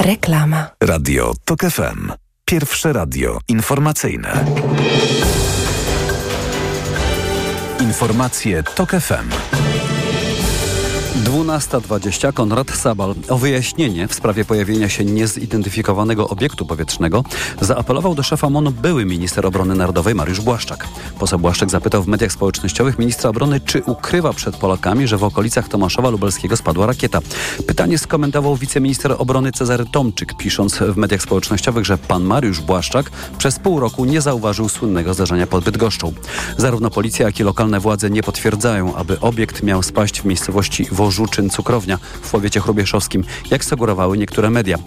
Reklama. 0.00 0.70
Radio 0.80 1.32
TOK 1.44 1.60
FM. 1.60 2.12
Pierwsze 2.44 2.92
radio 2.92 3.38
informacyjne. 3.48 4.44
Informacje 7.80 8.62
TOK 8.62 8.90
FM. 8.90 9.63
12.20 11.14 12.32
Konrad 12.32 12.70
Sabal 12.70 13.14
o 13.28 13.38
wyjaśnienie 13.38 14.08
w 14.08 14.14
sprawie 14.14 14.44
pojawienia 14.44 14.88
się 14.88 15.04
niezidentyfikowanego 15.04 16.28
obiektu 16.28 16.66
powietrznego 16.66 17.24
zaapelował 17.60 18.14
do 18.14 18.22
szefa 18.22 18.50
MONU 18.50 18.70
były 18.70 19.04
minister 19.04 19.46
obrony 19.46 19.74
narodowej 19.74 20.14
Mariusz 20.14 20.40
Błaszczak. 20.40 20.88
Poseł 21.18 21.38
Błaszczak 21.38 21.70
zapytał 21.70 22.02
w 22.02 22.06
mediach 22.06 22.32
społecznościowych 22.32 22.98
ministra 22.98 23.30
obrony, 23.30 23.60
czy 23.60 23.82
ukrywa 23.82 24.32
przed 24.32 24.56
Polakami, 24.56 25.08
że 25.08 25.16
w 25.16 25.24
okolicach 25.24 25.68
Tomaszowa 25.68 26.10
Lubelskiego 26.10 26.56
spadła 26.56 26.86
rakieta. 26.86 27.20
Pytanie 27.66 27.98
skomentował 27.98 28.56
wiceminister 28.56 29.14
obrony 29.18 29.52
Cezary 29.52 29.84
Tomczyk, 29.92 30.36
pisząc 30.36 30.74
w 30.74 30.96
mediach 30.96 31.22
społecznościowych, 31.22 31.84
że 31.84 31.98
pan 31.98 32.22
Mariusz 32.22 32.60
Błaszczak 32.60 33.10
przez 33.38 33.58
pół 33.58 33.80
roku 33.80 34.04
nie 34.04 34.20
zauważył 34.20 34.68
słynnego 34.68 35.14
zdarzenia 35.14 35.46
pod 35.46 35.64
Bydgoszczą. 35.64 36.12
Zarówno 36.56 36.90
policja, 36.90 37.26
jak 37.26 37.40
i 37.40 37.42
lokalne 37.42 37.80
władze 37.80 38.10
nie 38.10 38.22
potwierdzają, 38.22 38.94
aby 38.94 39.20
obiekt 39.20 39.62
miał 39.62 39.82
spaść 39.82 40.20
w 40.20 40.24
miejscowości 40.24 40.86
Wożuczyn 41.04 41.50
Cukrownia 41.50 41.98
w 42.22 42.30
powiecie 42.30 42.60
chrubieszowskim, 42.60 43.24
jak 43.50 43.64
sugerowały 43.64 44.18
niektóre 44.18 44.50
media. 44.50 44.78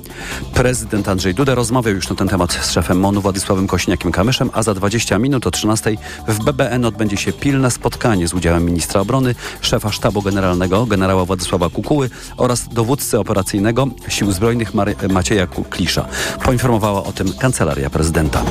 Prezydent 0.53 1.08
Andrzej 1.10 1.34
Duda 1.34 1.56
rozmawiał 1.56 1.95
już 1.95 2.10
na 2.10 2.15
ten 2.15 2.27
temat 2.27 2.53
z 2.53 2.71
szefem 2.71 2.99
MONU 2.99 3.21
Władysławem 3.21 3.67
Kośniakiem-Kamyszem, 3.67 4.49
a 4.53 4.63
za 4.63 4.73
20 4.73 5.19
minut 5.19 5.47
o 5.47 5.51
13 5.51 5.95
w 6.27 6.43
BBN 6.43 6.86
odbędzie 6.86 7.17
się 7.17 7.34
pilne 7.34 7.71
spotkanie 7.71 8.27
z 8.27 8.34
udziałem 8.34 8.65
ministra 8.65 9.01
obrony, 9.01 9.36
szefa 9.62 9.91
sztabu 9.91 10.21
generalnego 10.21 10.86
generała 10.86 11.25
Władysława 11.25 11.69
Kukuły 11.69 12.10
oraz 12.38 12.67
dowódcy 12.67 13.19
operacyjnego 13.19 13.88
Sił 14.08 14.32
Zbrojnych 14.32 14.73
Mary- 14.73 15.10
Macieja 15.10 15.47
Klisza. 15.69 16.06
Poinformowała 16.43 17.03
o 17.03 17.12
tym 17.12 17.34
Kancelaria 17.34 17.89
Prezydenta. 17.89 18.43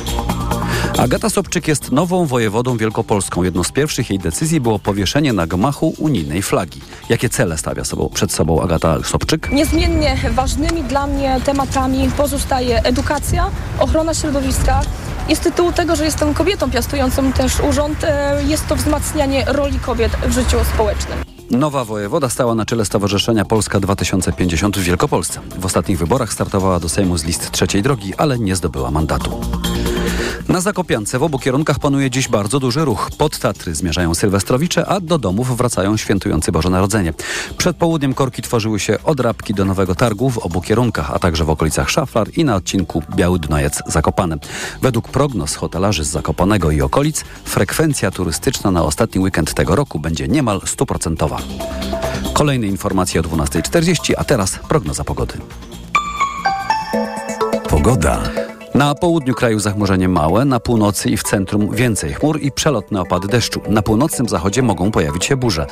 Agata 0.97 1.29
Sobczyk 1.29 1.67
jest 1.67 1.91
nową 1.91 2.25
wojewodą 2.25 2.77
wielkopolską. 2.77 3.43
Jedną 3.43 3.63
z 3.63 3.71
pierwszych 3.71 4.09
jej 4.09 4.19
decyzji 4.19 4.61
było 4.61 4.79
powieszenie 4.79 5.33
na 5.33 5.47
gmachu 5.47 5.93
unijnej 5.97 6.41
flagi. 6.41 6.81
Jakie 7.09 7.29
cele 7.29 7.57
stawia 7.57 7.83
sobą, 7.83 8.09
przed 8.13 8.31
sobą 8.31 8.61
Agata 8.61 9.03
Sobczyk? 9.03 9.51
Niezmiennie 9.51 10.17
ważnymi 10.31 10.83
dla 10.83 11.07
mnie 11.07 11.41
tematami 11.45 12.09
pozostaje 12.17 12.83
edukacja, 12.83 13.51
ochrona 13.79 14.13
środowiska. 14.13 14.81
I 15.29 15.35
z 15.35 15.39
tytułu 15.39 15.71
tego, 15.71 15.95
że 15.95 16.05
jestem 16.05 16.33
kobietą 16.33 16.71
piastującą 16.71 17.31
też 17.31 17.59
urząd, 17.59 18.03
e, 18.03 18.43
jest 18.47 18.67
to 18.67 18.75
wzmacnianie 18.75 19.45
roli 19.47 19.79
kobiet 19.79 20.11
w 20.27 20.31
życiu 20.31 20.57
społecznym. 20.73 21.17
Nowa 21.51 21.85
wojewoda 21.85 22.29
stała 22.29 22.55
na 22.55 22.65
czele 22.65 22.85
Stowarzyszenia 22.85 23.45
Polska 23.45 23.79
2050 23.79 24.77
w 24.77 24.83
Wielkopolsce. 24.83 25.39
W 25.59 25.65
ostatnich 25.65 25.97
wyborach 25.97 26.33
startowała 26.33 26.79
do 26.79 26.89
Sejmu 26.89 27.17
z 27.17 27.23
list 27.23 27.51
trzeciej 27.51 27.81
drogi, 27.81 28.13
ale 28.17 28.39
nie 28.39 28.55
zdobyła 28.55 28.91
mandatu. 28.91 29.41
Na 30.49 30.61
Zakopiance 30.61 31.19
w 31.19 31.23
obu 31.23 31.39
kierunkach 31.39 31.79
panuje 31.79 32.09
dziś 32.09 32.27
bardzo 32.27 32.59
duży 32.59 32.85
ruch. 32.85 33.09
Pod 33.17 33.39
Tatry 33.39 33.75
zmierzają 33.75 34.15
Sylwestrowicze, 34.15 34.85
a 34.85 34.99
do 34.99 35.17
domów 35.17 35.57
wracają 35.57 35.97
świętujący 35.97 36.51
Boże 36.51 36.69
Narodzenie. 36.69 37.13
Przed 37.57 37.77
południem 37.77 38.13
korki 38.13 38.41
tworzyły 38.41 38.79
się 38.79 39.03
od 39.03 39.19
Rabki 39.19 39.53
do 39.53 39.65
Nowego 39.65 39.95
Targu 39.95 40.29
w 40.29 40.37
obu 40.37 40.61
kierunkach, 40.61 41.11
a 41.11 41.19
także 41.19 41.45
w 41.45 41.49
okolicach 41.49 41.89
Szaflar 41.89 42.27
i 42.37 42.45
na 42.45 42.55
odcinku 42.55 43.03
Biały 43.15 43.39
Dunajec 43.39 43.81
Zakopane. 43.87 44.37
Według 44.81 45.09
prognoz 45.09 45.55
hotelarzy 45.55 46.03
z 46.03 46.07
Zakopanego 46.07 46.71
i 46.71 46.81
okolic 46.81 47.23
frekwencja 47.45 48.11
turystyczna 48.11 48.71
na 48.71 48.83
ostatni 48.83 49.21
weekend 49.21 49.53
tego 49.53 49.75
roku 49.75 49.99
będzie 49.99 50.27
niemal 50.27 50.61
stuprocentowa. 50.65 51.37
Kolejne 52.33 52.67
informacje 52.67 53.21
o 53.21 53.23
12.40, 53.23 54.13
a 54.17 54.23
teraz 54.23 54.59
prognoza 54.69 55.03
pogody. 55.03 55.33
Pogoda. 57.69 58.46
Na 58.77 58.95
południu 58.95 59.33
kraju 59.33 59.59
zachmurzenie 59.59 60.09
małe, 60.09 60.45
na 60.45 60.59
północy 60.59 61.09
i 61.09 61.17
w 61.17 61.23
centrum 61.23 61.75
więcej 61.75 62.13
chmur 62.13 62.41
i 62.41 62.51
przelotne 62.51 63.01
opady 63.01 63.27
deszczu. 63.27 63.61
Na 63.69 63.81
północnym 63.81 64.29
zachodzie 64.29 64.61
mogą 64.61 64.91
pojawić 64.91 65.25
się 65.25 65.37
burze. 65.37 65.65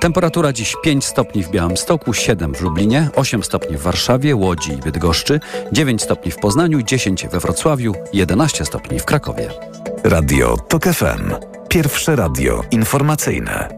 Temperatura 0.00 0.52
dziś 0.52 0.76
5 0.82 1.04
stopni 1.04 1.42
w 1.42 1.50
Białymstoku, 1.50 2.14
7 2.14 2.54
w 2.54 2.60
Lublinie, 2.60 3.08
8 3.16 3.42
stopni 3.42 3.76
w 3.76 3.82
Warszawie, 3.82 4.36
Łodzi 4.36 4.72
i 4.72 4.76
Bydgoszczy, 4.76 5.40
9 5.72 6.02
stopni 6.02 6.32
w 6.32 6.36
Poznaniu, 6.36 6.82
10 6.82 7.26
we 7.28 7.40
Wrocławiu, 7.40 7.94
11 8.12 8.64
stopni 8.64 9.00
w 9.00 9.04
Krakowie. 9.04 9.48
Radio 10.04 10.56
TOK 10.56 10.84
FM. 10.84 11.34
Pierwsze 11.68 12.16
radio 12.16 12.62
informacyjne. 12.70 13.68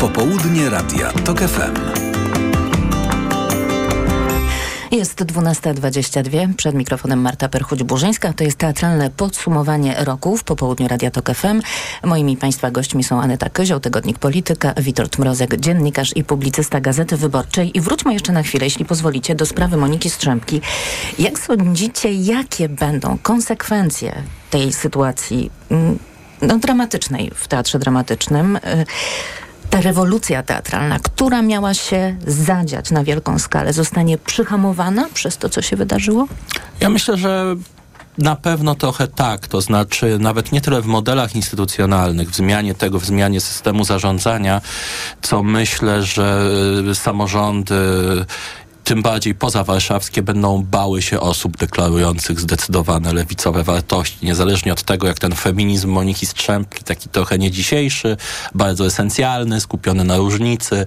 Popołudnie 0.00 0.70
Radia 0.70 1.12
TOK 1.24 1.38
FM. 1.38 2.09
Jest 4.90 5.20
12.22, 5.24 6.54
przed 6.54 6.74
mikrofonem 6.74 7.20
Marta 7.20 7.48
Perchuć-Burzyńska. 7.48 8.32
To 8.34 8.44
jest 8.44 8.58
teatralne 8.58 9.10
podsumowanie 9.10 9.94
roku 10.04 10.36
w 10.36 10.44
popołudniu 10.44 10.88
Radia 10.88 11.10
Tok 11.10 11.30
FM. 11.34 11.60
Moimi 12.04 12.36
Państwa 12.36 12.70
gośćmi 12.70 13.04
są 13.04 13.22
Aneta 13.22 13.50
Kozioł, 13.50 13.80
Tygodnik 13.80 14.18
Polityka, 14.18 14.74
Witold 14.76 15.18
Mrozek, 15.18 15.56
dziennikarz 15.56 16.16
i 16.16 16.24
publicysta 16.24 16.80
Gazety 16.80 17.16
Wyborczej. 17.16 17.78
I 17.78 17.80
wróćmy 17.80 18.12
jeszcze 18.12 18.32
na 18.32 18.42
chwilę, 18.42 18.66
jeśli 18.66 18.84
pozwolicie, 18.84 19.34
do 19.34 19.46
sprawy 19.46 19.76
Moniki 19.76 20.10
Strzępki. 20.10 20.60
Jak 21.18 21.38
sądzicie, 21.38 22.12
jakie 22.12 22.68
będą 22.68 23.18
konsekwencje 23.22 24.22
tej 24.50 24.72
sytuacji 24.72 25.50
mm, 25.70 25.98
no, 26.42 26.58
dramatycznej 26.58 27.30
w 27.34 27.48
teatrze 27.48 27.78
dramatycznym? 27.78 28.58
Ta 29.70 29.80
rewolucja 29.80 30.42
teatralna, 30.42 30.98
która 30.98 31.42
miała 31.42 31.74
się 31.74 32.16
zadziać 32.26 32.90
na 32.90 33.04
wielką 33.04 33.38
skalę, 33.38 33.72
zostanie 33.72 34.18
przyhamowana 34.18 35.08
przez 35.14 35.38
to, 35.38 35.48
co 35.48 35.62
się 35.62 35.76
wydarzyło? 35.76 36.28
Ja 36.80 36.90
myślę, 36.90 37.16
że 37.16 37.56
na 38.18 38.36
pewno 38.36 38.74
trochę 38.74 39.08
tak, 39.08 39.48
to 39.48 39.60
znaczy 39.60 40.18
nawet 40.20 40.52
nie 40.52 40.60
tyle 40.60 40.82
w 40.82 40.86
modelach 40.86 41.36
instytucjonalnych, 41.36 42.30
w 42.30 42.36
zmianie 42.36 42.74
tego, 42.74 43.00
w 43.00 43.04
zmianie 43.04 43.40
systemu 43.40 43.84
zarządzania, 43.84 44.60
co 45.22 45.42
myślę, 45.42 46.02
że 46.02 46.50
y, 46.90 46.94
samorządy 46.94 47.74
tym 48.90 49.02
bardziej 49.02 49.34
pozawarszawskie 49.34 50.22
będą 50.22 50.62
bały 50.62 51.02
się 51.02 51.20
osób 51.20 51.56
deklarujących 51.56 52.40
zdecydowane 52.40 53.12
lewicowe 53.12 53.62
wartości, 53.62 54.16
niezależnie 54.22 54.72
od 54.72 54.82
tego, 54.82 55.06
jak 55.06 55.18
ten 55.18 55.34
feminizm 55.34 55.90
Moniki 55.90 56.26
Strzępki, 56.26 56.84
taki 56.84 57.08
trochę 57.08 57.38
nie 57.38 57.50
dzisiejszy, 57.50 58.16
bardzo 58.54 58.86
esencjalny, 58.86 59.60
skupiony 59.60 60.04
na 60.04 60.16
różnicy, 60.16 60.86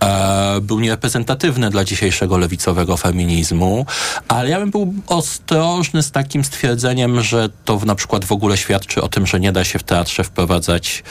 e, 0.00 0.60
był 0.62 0.80
niereprezentatywny 0.80 1.70
dla 1.70 1.84
dzisiejszego 1.84 2.38
lewicowego 2.38 2.96
feminizmu, 2.96 3.86
ale 4.28 4.48
ja 4.48 4.60
bym 4.60 4.70
był 4.70 4.94
ostrożny 5.06 6.02
z 6.02 6.10
takim 6.10 6.44
stwierdzeniem, 6.44 7.22
że 7.22 7.48
to 7.64 7.80
na 7.86 7.94
przykład 7.94 8.24
w 8.24 8.32
ogóle 8.32 8.56
świadczy 8.56 9.02
o 9.02 9.08
tym, 9.08 9.26
że 9.26 9.40
nie 9.40 9.52
da 9.52 9.64
się 9.64 9.78
w 9.78 9.82
teatrze 9.82 10.24
wprowadzać 10.24 11.02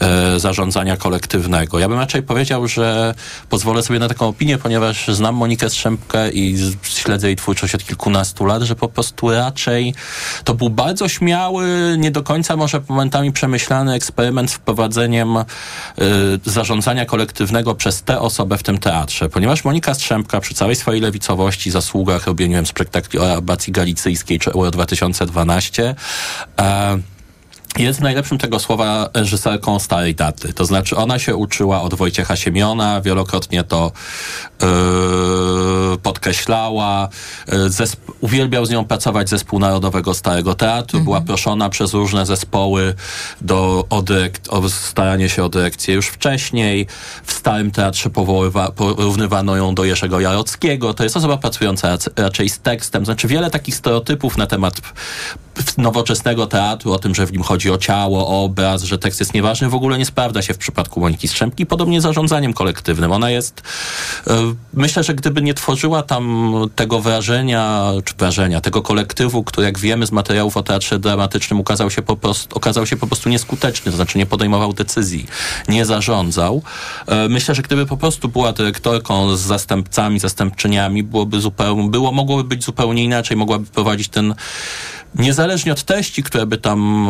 e, 0.00 0.40
zarządzania 0.40 0.96
kolektywnego. 0.96 1.78
Ja 1.78 1.88
bym 1.88 1.98
raczej 1.98 2.22
powiedział, 2.22 2.68
że 2.68 3.14
pozwolę 3.50 3.82
sobie 3.82 3.98
na 3.98 4.08
taką 4.08 4.28
opinię, 4.28 4.58
ponieważ 4.58 5.08
znam 5.08 5.34
Monikę 5.34 5.70
Strzępkę 5.82 6.30
i 6.30 6.56
śledzę 6.82 7.26
jej 7.26 7.36
twórczość 7.36 7.74
od 7.74 7.84
kilkunastu 7.84 8.44
lat, 8.44 8.62
że 8.62 8.74
po 8.74 8.88
prostu 8.88 9.30
raczej 9.30 9.94
to 10.44 10.54
był 10.54 10.70
bardzo 10.70 11.08
śmiały, 11.08 11.66
nie 11.98 12.10
do 12.10 12.22
końca 12.22 12.56
może 12.56 12.82
momentami 12.88 13.32
przemyślany 13.32 13.94
eksperyment 13.94 14.50
z 14.50 14.54
wprowadzeniem 14.54 15.36
y, 15.36 15.44
zarządzania 16.44 17.06
kolektywnego 17.06 17.74
przez 17.74 18.02
tę 18.02 18.20
osobę 18.20 18.58
w 18.58 18.62
tym 18.62 18.78
teatrze. 18.78 19.28
Ponieważ 19.28 19.64
Monika 19.64 19.94
Strzępka 19.94 20.40
przy 20.40 20.54
całej 20.54 20.76
swojej 20.76 21.00
lewicowości, 21.00 21.70
zasługach 21.70 22.26
robieniem 22.26 22.66
spektakli 22.66 23.18
o 23.18 23.32
abacji 23.32 23.72
galicyjskiej 23.72 24.38
czy 24.38 24.52
Euro 24.52 24.70
2012 24.70 25.94
e, 26.58 26.98
jest 27.78 28.00
najlepszym 28.00 28.38
tego 28.38 28.58
słowa 28.58 29.10
reżyserką 29.14 29.78
starej 29.78 30.14
daty. 30.14 30.52
To 30.52 30.64
znaczy 30.64 30.96
ona 30.96 31.18
się 31.18 31.36
uczyła 31.36 31.82
od 31.82 31.94
Wojciecha 31.94 32.36
Siemiona, 32.36 33.00
wielokrotnie 33.00 33.64
to 33.64 33.92
podkreślała. 36.02 37.08
Zesp- 37.68 37.96
uwielbiał 38.20 38.66
z 38.66 38.70
nią 38.70 38.84
pracować 38.84 39.28
zespół 39.28 39.58
Narodowego 39.58 40.14
Starego 40.14 40.54
Teatru. 40.54 41.00
Była 41.00 41.20
proszona 41.20 41.68
przez 41.68 41.94
różne 41.94 42.26
zespoły 42.26 42.94
do, 43.40 43.84
o, 43.90 44.02
dyrekt- 44.02 44.48
o 44.50 44.68
staranie 44.68 45.28
się 45.28 45.44
o 45.44 45.48
dyrekcję 45.48 45.94
już 45.94 46.06
wcześniej. 46.06 46.86
W 47.24 47.32
Starym 47.32 47.70
Teatrze 47.70 48.10
powoływa- 48.10 48.72
porównywano 48.72 49.56
ją 49.56 49.74
do 49.74 49.84
Jerzego 49.84 50.20
Jarockiego. 50.20 50.94
To 50.94 51.04
jest 51.04 51.16
osoba 51.16 51.36
pracująca 51.36 51.96
rac- 51.96 52.10
raczej 52.22 52.48
z 52.48 52.58
tekstem. 52.58 53.04
Znaczy 53.04 53.28
wiele 53.28 53.50
takich 53.50 53.74
stereotypów 53.76 54.36
na 54.36 54.46
temat 54.46 54.80
nowoczesnego 55.78 56.46
teatru, 56.46 56.92
o 56.92 56.98
tym, 56.98 57.14
że 57.14 57.26
w 57.26 57.32
nim 57.32 57.42
chodzi 57.42 57.70
o 57.70 57.78
ciało, 57.78 58.28
o 58.28 58.44
obraz, 58.44 58.82
że 58.82 58.98
tekst 58.98 59.20
jest 59.20 59.34
nieważny, 59.34 59.68
w 59.68 59.74
ogóle 59.74 59.98
nie 59.98 60.06
sprawdza 60.06 60.42
się 60.42 60.54
w 60.54 60.58
przypadku 60.58 61.00
Moniki 61.00 61.28
Strzępki. 61.28 61.66
Podobnie 61.66 62.00
zarządzaniem 62.00 62.52
kolektywnym. 62.52 63.12
Ona 63.12 63.30
jest, 63.30 63.62
e, 64.26 64.51
myślę, 64.74 65.04
że 65.04 65.14
gdyby 65.14 65.42
nie 65.42 65.54
tworzyła 65.54 66.02
tam 66.02 66.54
tego 66.76 67.00
wrażenia, 67.00 67.92
czy 68.04 68.14
wrażenia, 68.14 68.60
tego 68.60 68.82
kolektywu, 68.82 69.44
który 69.44 69.66
jak 69.66 69.78
wiemy 69.78 70.06
z 70.06 70.12
materiałów 70.12 70.56
o 70.56 70.62
teatrze 70.62 70.98
dramatycznym 70.98 71.60
ukazał 71.60 71.90
się 71.90 72.02
po 72.02 72.16
prostu, 72.16 72.56
okazał 72.56 72.86
się 72.86 72.96
po 72.96 73.06
prostu 73.06 73.28
nieskuteczny, 73.28 73.90
to 73.90 73.96
znaczy 73.96 74.18
nie 74.18 74.26
podejmował 74.26 74.72
decyzji, 74.72 75.26
nie 75.68 75.84
zarządzał. 75.84 76.62
E, 77.06 77.28
myślę, 77.28 77.54
że 77.54 77.62
gdyby 77.62 77.86
po 77.86 77.96
prostu 77.96 78.28
była 78.28 78.52
dyrektorką 78.52 79.36
z 79.36 79.40
zastępcami, 79.40 80.18
zastępczyniami, 80.18 81.02
byłoby 81.02 81.40
zupełnie, 81.40 81.90
było, 81.90 82.12
mogłoby 82.12 82.44
być 82.44 82.64
zupełnie 82.64 83.04
inaczej, 83.04 83.36
mogłaby 83.36 83.66
prowadzić 83.66 84.08
ten 84.08 84.34
niezależnie 85.14 85.72
od 85.72 85.82
treści, 85.82 86.22
które 86.22 86.46
by 86.46 86.58
tam 86.58 87.08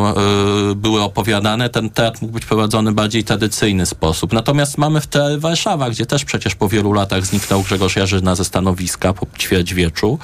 y, 0.71 0.75
były 0.75 1.01
opowiadane, 1.01 1.69
ten 1.69 1.89
teatr 1.89 2.21
mógł 2.21 2.33
być 2.33 2.45
prowadzony 2.45 2.91
w 2.91 2.93
bardziej 2.93 3.23
tradycyjny 3.23 3.85
sposób. 3.85 4.33
Natomiast 4.33 4.77
mamy 4.77 5.01
w 5.01 5.07
Teatrze 5.07 5.39
Warszawa, 5.39 5.89
gdzie 5.89 6.05
też 6.05 6.25
przecież 6.25 6.55
po 6.55 6.69
wielu 6.69 6.93
latach 6.93 7.25
zniknął 7.25 7.63
Grzegorz 7.63 7.95
Jarzyna 7.95 8.35
ze 8.35 8.45
stanowiska 8.45 9.13
po 9.13 9.27
ćwierćwieczu. 9.37 10.19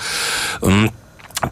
Um, 0.61 0.89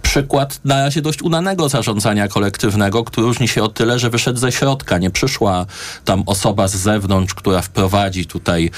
przykład 0.02 0.60
na 0.66 0.84
razie 0.84 1.02
dość 1.02 1.22
udanego 1.22 1.70
zarządzania 1.70 2.28
kolektywnego, 2.28 3.04
który 3.04 3.28
różni 3.28 3.48
się 3.48 3.64
o 3.64 3.68
tyle, 3.68 4.00
że 4.00 4.10
wyszedł 4.10 4.40
ze 4.40 4.52
środka. 4.52 4.98
Nie 4.98 5.10
przyszła 5.10 5.66
tam 6.06 6.24
osoba 6.26 6.68
z 6.68 6.76
zewnątrz, 6.76 7.34
która 7.34 7.62
wprowadzi 7.62 8.26
tutaj 8.26 8.72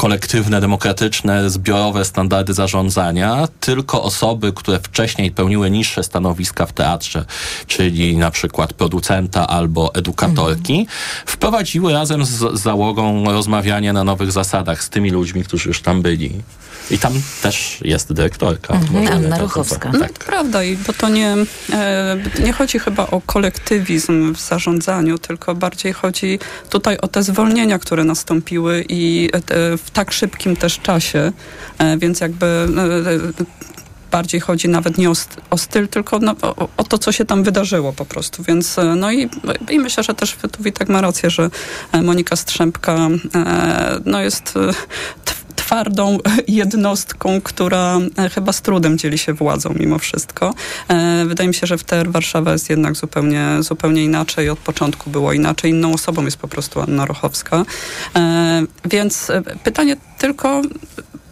kolektywne, 0.00 0.60
demokratyczne, 0.60 1.50
zbiorowe 1.50 2.04
standardy 2.04 2.54
zarządzania, 2.54 3.48
tylko 3.60 4.02
osoby, 4.02 4.52
które 4.52 4.80
wcześniej 4.80 5.30
pełniły 5.30 5.70
niższe 5.70 6.02
stanowiska 6.02 6.66
w 6.66 6.72
teatrze, 6.72 7.24
czyli 7.66 8.16
na 8.16 8.30
przykład 8.30 8.72
producenta 8.72 9.48
albo 9.48 9.94
edukatorki, 9.94 10.86
wprowadziły 11.26 11.92
razem 11.92 12.24
z 12.24 12.60
załogą 12.60 13.24
rozmawianie 13.32 13.92
na 13.92 14.04
nowych 14.04 14.32
zasadach 14.32 14.82
z 14.82 14.90
tymi 14.90 15.10
ludźmi, 15.10 15.44
którzy 15.44 15.68
już 15.68 15.82
tam 15.82 16.02
byli. 16.02 16.42
I 16.90 16.98
tam 16.98 17.12
też 17.42 17.78
jest 17.84 18.12
dyrektorka. 18.12 18.74
Mhm. 18.74 19.08
Anna 19.08 19.36
to 19.36 19.42
Ruchowska. 19.42 19.92
zobaczyć. 19.92 20.16
No, 20.18 20.24
prawda, 20.26 20.64
i 20.64 20.76
bo 20.76 20.92
to 20.92 21.08
nie, 21.08 21.36
e, 21.72 22.16
nie 22.44 22.52
chodzi 22.52 22.78
chyba 22.78 23.06
o 23.06 23.20
kolektywizm 23.20 24.34
w 24.34 24.40
zarządzaniu, 24.40 25.18
tylko 25.18 25.54
bardziej 25.54 25.92
chodzi 25.92 26.38
tutaj 26.70 26.98
o 26.98 27.08
te 27.08 27.22
zwolnienia, 27.22 27.78
które 27.78 28.04
nastąpiły 28.04 28.84
i 28.88 29.30
e, 29.32 29.76
w 29.76 29.90
tak 29.92 30.12
szybkim 30.12 30.56
też 30.56 30.78
czasie, 30.78 31.32
e, 31.78 31.98
więc 31.98 32.20
jakby 32.20 32.46
e, 32.46 33.44
bardziej 34.10 34.40
chodzi 34.40 34.68
nawet 34.68 34.98
nie 34.98 35.10
o, 35.10 35.14
st- 35.14 35.40
o 35.50 35.58
styl, 35.58 35.88
tylko 35.88 36.18
no, 36.18 36.36
o, 36.42 36.68
o 36.76 36.84
to, 36.84 36.98
co 36.98 37.12
się 37.12 37.24
tam 37.24 37.42
wydarzyło 37.44 37.92
po 37.92 38.04
prostu. 38.04 38.42
Więc 38.42 38.76
no 38.96 39.12
i, 39.12 39.28
i 39.70 39.78
myślę, 39.78 40.02
że 40.02 40.14
też 40.14 40.36
tu 40.52 40.62
Witek 40.62 40.88
ma 40.88 41.00
rację, 41.00 41.30
że 41.30 41.50
Monika 42.02 42.36
Strzępka 42.36 43.08
e, 43.34 44.00
no 44.04 44.20
jest 44.20 44.54
e, 44.56 44.72
twardą 45.60 46.18
jednostką, 46.48 47.40
która 47.40 47.98
e, 48.18 48.28
chyba 48.28 48.52
z 48.52 48.62
trudem 48.62 48.98
dzieli 48.98 49.18
się 49.18 49.32
władzą 49.32 49.74
mimo 49.78 49.98
wszystko. 49.98 50.54
E, 50.88 51.24
Wydaje 51.26 51.48
mi 51.48 51.54
się, 51.54 51.66
że 51.66 51.78
w 51.78 51.84
TR 51.84 52.10
Warszawa 52.10 52.52
jest 52.52 52.70
jednak 52.70 52.96
zupełnie, 52.96 53.46
zupełnie 53.60 54.04
inaczej. 54.04 54.48
Od 54.50 54.58
początku 54.58 55.10
było 55.10 55.32
inaczej. 55.32 55.70
Inną 55.70 55.92
osobą 55.94 56.24
jest 56.24 56.36
po 56.36 56.48
prostu 56.48 56.80
Anna 56.80 57.06
Rochowska. 57.06 57.64
E, 58.16 58.62
Więc 58.84 59.32
pytanie 59.64 59.96
tylko 60.18 60.62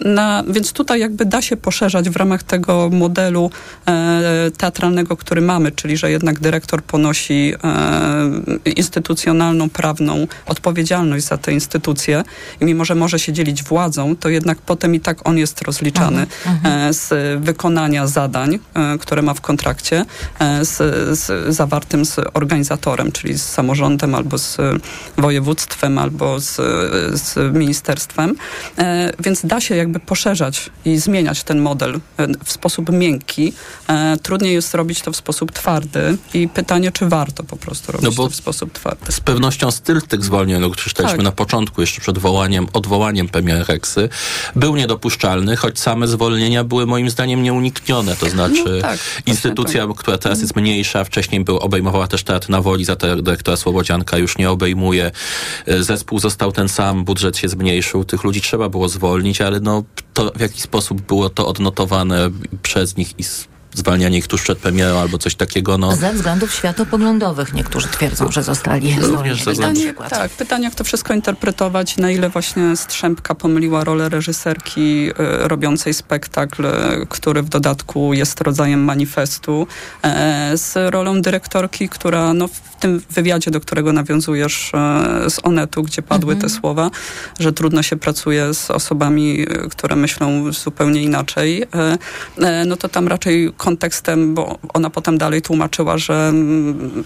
na, 0.00 0.44
więc 0.48 0.72
tutaj 0.72 1.00
jakby 1.00 1.24
da 1.24 1.42
się 1.42 1.56
poszerzać 1.56 2.10
w 2.10 2.16
ramach 2.16 2.42
tego 2.42 2.90
modelu 2.92 3.50
e, 3.86 4.50
teatralnego, 4.58 5.16
który 5.16 5.40
mamy, 5.40 5.72
czyli 5.72 5.96
że 5.96 6.10
jednak 6.10 6.40
dyrektor 6.40 6.82
ponosi 6.82 7.54
e, 7.64 8.70
instytucjonalną, 8.70 9.70
prawną 9.70 10.26
odpowiedzialność 10.46 11.24
za 11.24 11.38
te 11.38 11.52
instytucje 11.52 12.24
i 12.60 12.64
mimo, 12.64 12.84
że 12.84 12.94
może 12.94 13.18
się 13.18 13.32
dzielić 13.32 13.62
władzą, 13.62 14.16
to 14.16 14.28
jednak 14.28 14.58
potem 14.58 14.94
i 14.94 15.00
tak 15.00 15.28
on 15.28 15.38
jest 15.38 15.62
rozliczany 15.62 16.26
e, 16.64 16.92
z 16.92 17.08
wykonania 17.44 18.06
zadań, 18.06 18.58
e, 18.74 18.98
które 18.98 19.22
ma 19.22 19.34
w 19.34 19.40
kontrakcie, 19.40 20.04
e, 20.38 20.64
z, 20.64 20.76
z 21.18 21.54
zawartym 21.54 22.04
z 22.04 22.16
organizatorem, 22.34 23.12
czyli 23.12 23.38
z 23.38 23.42
samorządem 23.42 24.14
albo 24.14 24.38
z 24.38 24.56
województwem, 25.18 25.98
albo 25.98 26.40
z, 26.40 26.56
z 27.20 27.54
ministerstwem. 27.54 28.34
E, 28.78 29.12
więc 29.18 29.46
da 29.46 29.60
się 29.60 29.76
jakby 29.76 29.87
jakby 29.88 30.00
poszerzać 30.00 30.70
i 30.84 30.98
zmieniać 30.98 31.42
ten 31.42 31.60
model 31.60 32.00
e, 32.16 32.26
w 32.44 32.52
sposób 32.52 32.92
miękki. 32.92 33.52
E, 33.88 34.16
trudniej 34.22 34.54
jest 34.54 34.74
robić 34.74 35.02
to 35.02 35.12
w 35.12 35.16
sposób 35.16 35.52
twardy 35.52 36.16
i 36.34 36.48
pytanie, 36.48 36.92
czy 36.92 37.08
warto 37.08 37.42
po 37.44 37.56
prostu 37.56 37.92
robić 37.92 38.04
No 38.04 38.12
bo 38.12 38.24
to 38.24 38.30
w 38.30 38.34
sposób 38.34 38.72
twardy. 38.72 39.12
Z 39.12 39.20
pewnością 39.20 39.70
styl 39.70 40.02
tych 40.02 40.24
zwolnień, 40.24 40.64
o 40.64 40.70
których 40.70 40.88
czytaliśmy 40.88 41.16
Tak. 41.16 41.24
na 41.24 41.32
początku, 41.32 41.80
jeszcze 41.80 42.00
przed 42.00 42.18
wołaniem, 42.18 42.66
odwołaniem 42.72 43.28
premiera 43.28 43.64
Reksy, 43.64 44.08
był 44.56 44.76
niedopuszczalny, 44.76 45.56
choć 45.56 45.78
same 45.78 46.08
zwolnienia 46.08 46.64
były 46.64 46.86
moim 46.86 47.10
zdaniem 47.10 47.42
nieuniknione. 47.42 48.16
To 48.16 48.30
znaczy 48.30 48.64
No 48.66 48.82
tak, 48.82 48.98
instytucja, 49.26 49.86
która 49.96 50.18
teraz 50.18 50.40
jest 50.40 50.56
mniejsza, 50.56 51.04
wcześniej 51.04 51.44
był, 51.44 51.56
obejmowała 51.56 52.06
też 52.06 52.22
teatr 52.22 52.50
na 52.50 52.62
woli, 52.62 52.84
za 52.84 52.96
te 52.96 53.22
dyrektora 53.22 53.56
Słowodzianka 53.56 54.18
już 54.18 54.38
nie 54.38 54.50
obejmuje. 54.50 55.10
E, 55.66 55.82
Zespół 55.82 56.18
został 56.18 56.52
ten 56.52 56.68
sam, 56.68 57.04
budżet 57.04 57.36
się 57.36 57.48
zmniejszył, 57.48 58.04
tych 58.04 58.24
ludzi 58.24 58.40
trzeba 58.40 58.68
było 58.68 58.88
zwolnić, 58.88 59.40
ale 59.40 59.60
no 59.60 59.77
to 60.14 60.32
w 60.36 60.40
jaki 60.40 60.60
sposób 60.60 61.00
było 61.00 61.30
to 61.30 61.48
odnotowane 61.48 62.30
przez 62.62 62.96
nich 62.96 63.14
i 63.18 63.24
zwalnianie 63.78 64.18
ich 64.18 64.26
tuż 64.26 64.42
przed 64.42 64.58
premierą 64.58 64.98
albo 64.98 65.18
coś 65.18 65.34
takiego, 65.34 65.78
no. 65.78 65.96
Ze 65.96 66.12
względów 66.12 66.54
światopoglądów 66.54 67.52
niektórzy 67.54 67.88
twierdzą, 67.88 68.32
że 68.32 68.42
zostali 68.42 68.92
ze 68.92 69.52
względów- 69.52 69.84
przykład. 69.84 70.10
Tak, 70.10 70.30
pytanie, 70.30 70.64
jak 70.64 70.74
to 70.74 70.84
wszystko 70.84 71.14
interpretować, 71.14 71.96
na 71.96 72.10
ile 72.10 72.28
właśnie 72.28 72.76
Strzępka 72.76 73.34
pomyliła 73.34 73.84
rolę 73.84 74.08
reżyserki 74.08 75.10
e, 75.18 75.48
robiącej 75.48 75.94
spektakl, 75.94 76.66
e, 76.66 76.72
który 77.08 77.42
w 77.42 77.48
dodatku 77.48 78.14
jest 78.14 78.40
rodzajem 78.40 78.84
manifestu, 78.84 79.66
e, 80.02 80.52
z 80.58 80.92
rolą 80.92 81.22
dyrektorki, 81.22 81.88
która 81.88 82.34
no, 82.34 82.48
w 82.48 82.60
tym 82.80 83.02
wywiadzie, 83.10 83.50
do 83.50 83.60
którego 83.60 83.92
nawiązujesz 83.92 84.72
e, 84.74 85.30
z 85.30 85.38
Onetu, 85.42 85.82
gdzie 85.82 86.02
padły 86.02 86.36
te 86.36 86.48
słowa, 86.48 86.90
że 87.40 87.52
trudno 87.52 87.82
się 87.82 87.96
pracuje 87.96 88.54
z 88.54 88.70
osobami, 88.70 89.46
które 89.70 89.96
myślą 89.96 90.52
zupełnie 90.52 91.02
inaczej, 91.02 91.62
e, 91.62 91.98
e, 92.46 92.64
no 92.64 92.76
to 92.76 92.88
tam 92.88 93.08
raczej 93.08 93.52
kontekstem, 93.68 94.34
bo 94.34 94.58
ona 94.74 94.90
potem 94.90 95.18
dalej 95.18 95.42
tłumaczyła, 95.42 95.98
że 95.98 96.32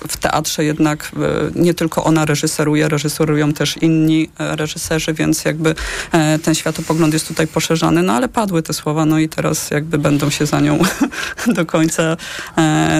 w 0.08 0.16
teatrze 0.16 0.64
jednak 0.64 1.12
e, 1.16 1.18
nie 1.54 1.74
tylko 1.74 2.04
ona 2.04 2.24
reżyseruje, 2.24 2.88
reżyserują 2.88 3.52
też 3.52 3.76
inni 3.76 4.30
e, 4.38 4.56
reżyserzy, 4.56 5.14
więc 5.14 5.44
jakby 5.44 5.74
e, 6.12 6.38
ten 6.38 6.54
światopogląd 6.54 7.14
jest 7.14 7.28
tutaj 7.28 7.46
poszerzany, 7.46 8.02
no 8.02 8.12
ale 8.12 8.28
padły 8.28 8.62
te 8.62 8.72
słowa, 8.72 9.04
no 9.04 9.18
i 9.18 9.28
teraz 9.28 9.70
jakby 9.70 9.98
będą 9.98 10.30
się 10.30 10.46
za 10.46 10.60
nią 10.60 10.78
do 11.56 11.66
końca, 11.66 12.16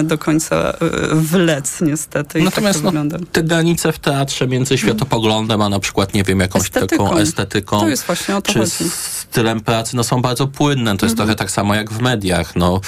do 0.03 0.17
końca 0.17 0.73
wlec 1.13 1.81
niestety 1.81 2.39
i 2.39 2.43
Natomiast 2.43 2.83
tak 2.83 2.93
no, 2.93 3.17
te 3.31 3.43
granice 3.43 3.91
w 3.91 3.99
teatrze 3.99 4.47
między 4.47 4.77
światopoglądem, 4.77 5.61
a 5.61 5.69
na 5.69 5.79
przykład, 5.79 6.13
nie 6.13 6.23
wiem, 6.23 6.39
jakąś 6.39 6.61
Estetyką. 6.63 7.03
taką 7.03 7.17
estetyką, 7.17 7.79
To 7.79 7.89
jest 7.89 8.05
właśnie 8.05 8.35
o 8.35 8.41
to 8.41 8.53
czy 8.53 8.59
chodzi. 8.59 8.71
stylem 9.29 9.61
pracy, 9.61 9.95
no 9.95 10.03
są 10.03 10.21
bardzo 10.21 10.47
płynne. 10.47 10.97
To 10.97 11.05
jest 11.05 11.15
trochę 11.17 11.35
tak 11.35 11.51
samo 11.51 11.75
jak 11.75 11.91
w 11.91 12.01
mediach. 12.01 12.55
No, 12.55 12.81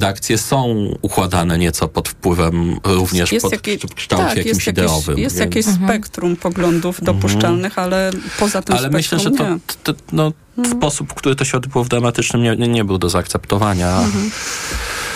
redakcje 0.00 0.38
są 0.38 0.88
układane 1.02 1.58
nieco 1.58 1.88
pod 1.88 2.08
wpływem 2.08 2.76
również 2.84 3.30
pod 3.42 3.52
jakie- 3.52 3.78
w 3.78 3.94
kształcie 3.94 4.24
tak, 4.26 4.36
jakimś 4.36 4.46
jest 4.56 4.66
jakieś, 4.66 4.84
ideowym. 4.84 5.18
jest 5.18 5.36
więc- 5.38 5.56
jakieś 5.56 5.74
spektrum 5.74 6.36
poglądów 6.36 7.04
dopuszczalnych, 7.04 7.78
ale 7.78 8.10
poza 8.38 8.62
tym 8.62 8.76
Ale 8.76 8.90
myślę, 8.90 9.18
że 9.18 9.24
spektrum 9.24 9.60
to, 9.84 9.92
to, 9.92 10.00
to 10.16 10.32
sposób, 10.66 11.12
w 11.12 11.14
który 11.14 11.36
to 11.36 11.44
się 11.44 11.56
odbyło 11.56 11.84
w 11.84 11.88
dramatycznym, 11.88 12.42
nie, 12.42 12.56
nie, 12.56 12.84
był 12.84 12.98
do 12.98 13.08
zaakceptowania. 13.08 14.00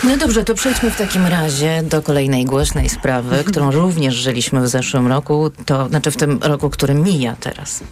No 0.03 0.17
dobrze, 0.17 0.43
to 0.43 0.53
przejdźmy 0.53 0.91
w 0.91 0.97
takim 0.97 1.25
razie 1.25 1.83
do 1.83 2.01
kolejnej 2.01 2.45
głośnej 2.45 2.89
sprawy, 2.89 3.43
którą 3.43 3.71
również 3.71 4.15
żyliśmy 4.15 4.61
w 4.61 4.67
zeszłym 4.67 5.07
roku, 5.07 5.51
to 5.65 5.87
znaczy 5.89 6.11
w 6.11 6.17
tym 6.17 6.39
roku, 6.41 6.69
który 6.69 6.93
mija 6.93 7.35
teraz. 7.39 7.83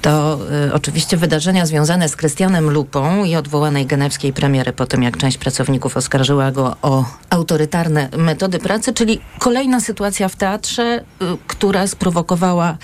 To 0.00 0.38
y, 0.68 0.74
oczywiście 0.74 1.16
wydarzenia 1.16 1.66
związane 1.66 2.08
z 2.08 2.16
Krystianem 2.16 2.70
Lupą 2.70 3.24
i 3.24 3.36
odwołanej 3.36 3.86
genewskiej 3.86 4.32
premiery 4.32 4.72
po 4.72 4.86
tym, 4.86 5.02
jak 5.02 5.16
część 5.16 5.38
pracowników 5.38 5.96
oskarżyła 5.96 6.52
go 6.52 6.76
o 6.82 7.04
autorytarne 7.30 8.08
metody 8.16 8.58
pracy, 8.58 8.92
czyli 8.92 9.20
kolejna 9.38 9.80
sytuacja 9.80 10.28
w 10.28 10.36
teatrze, 10.36 11.04
y, 11.22 11.24
która 11.46 11.86
sprowokowała 11.86 12.76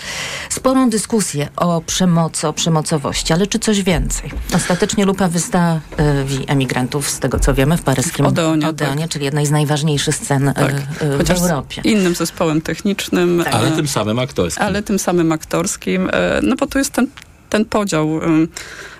sporą 0.49 0.89
dyskusję 0.89 1.49
o 1.55 1.81
przemocy, 1.81 2.47
o 2.47 2.53
przemocowości, 2.53 3.33
ale 3.33 3.47
czy 3.47 3.59
coś 3.59 3.83
więcej? 3.83 3.90
Ostatecznie 4.55 5.05
Lupa 5.05 5.27
wystawi 5.27 6.45
emigrantów, 6.47 7.09
z 7.09 7.19
tego 7.19 7.39
co 7.39 7.53
wiemy, 7.53 7.77
w 7.77 7.81
paryskim 7.83 8.25
Odeonie, 8.25 8.67
Odeonie 8.67 9.07
czyli 9.07 9.25
jednej 9.25 9.45
z 9.45 9.51
najważniejszych 9.51 10.15
scen 10.15 10.47
y, 10.47 10.53
Tak. 10.53 10.73
y, 11.01 11.15
w 11.15 11.17
Chociaż 11.17 11.39
Europie. 11.41 11.81
innym 11.83 12.15
zespołem 12.15 12.61
technicznym. 12.61 13.43
Ale 13.51 13.67
e, 13.67 13.71
tym 13.71 13.87
samym 13.87 14.19
aktorskim. 14.19 14.63
ale 14.65 14.83
tym 14.83 14.99
samym 14.99 15.31
aktorskim. 15.31 16.09
e, 16.13 16.39
No 16.43 16.55
bo 16.55 16.67
tu 16.67 16.77
jest 16.77 16.91
ten, 16.91 17.07
ten 17.49 17.65
podział. 17.65 18.19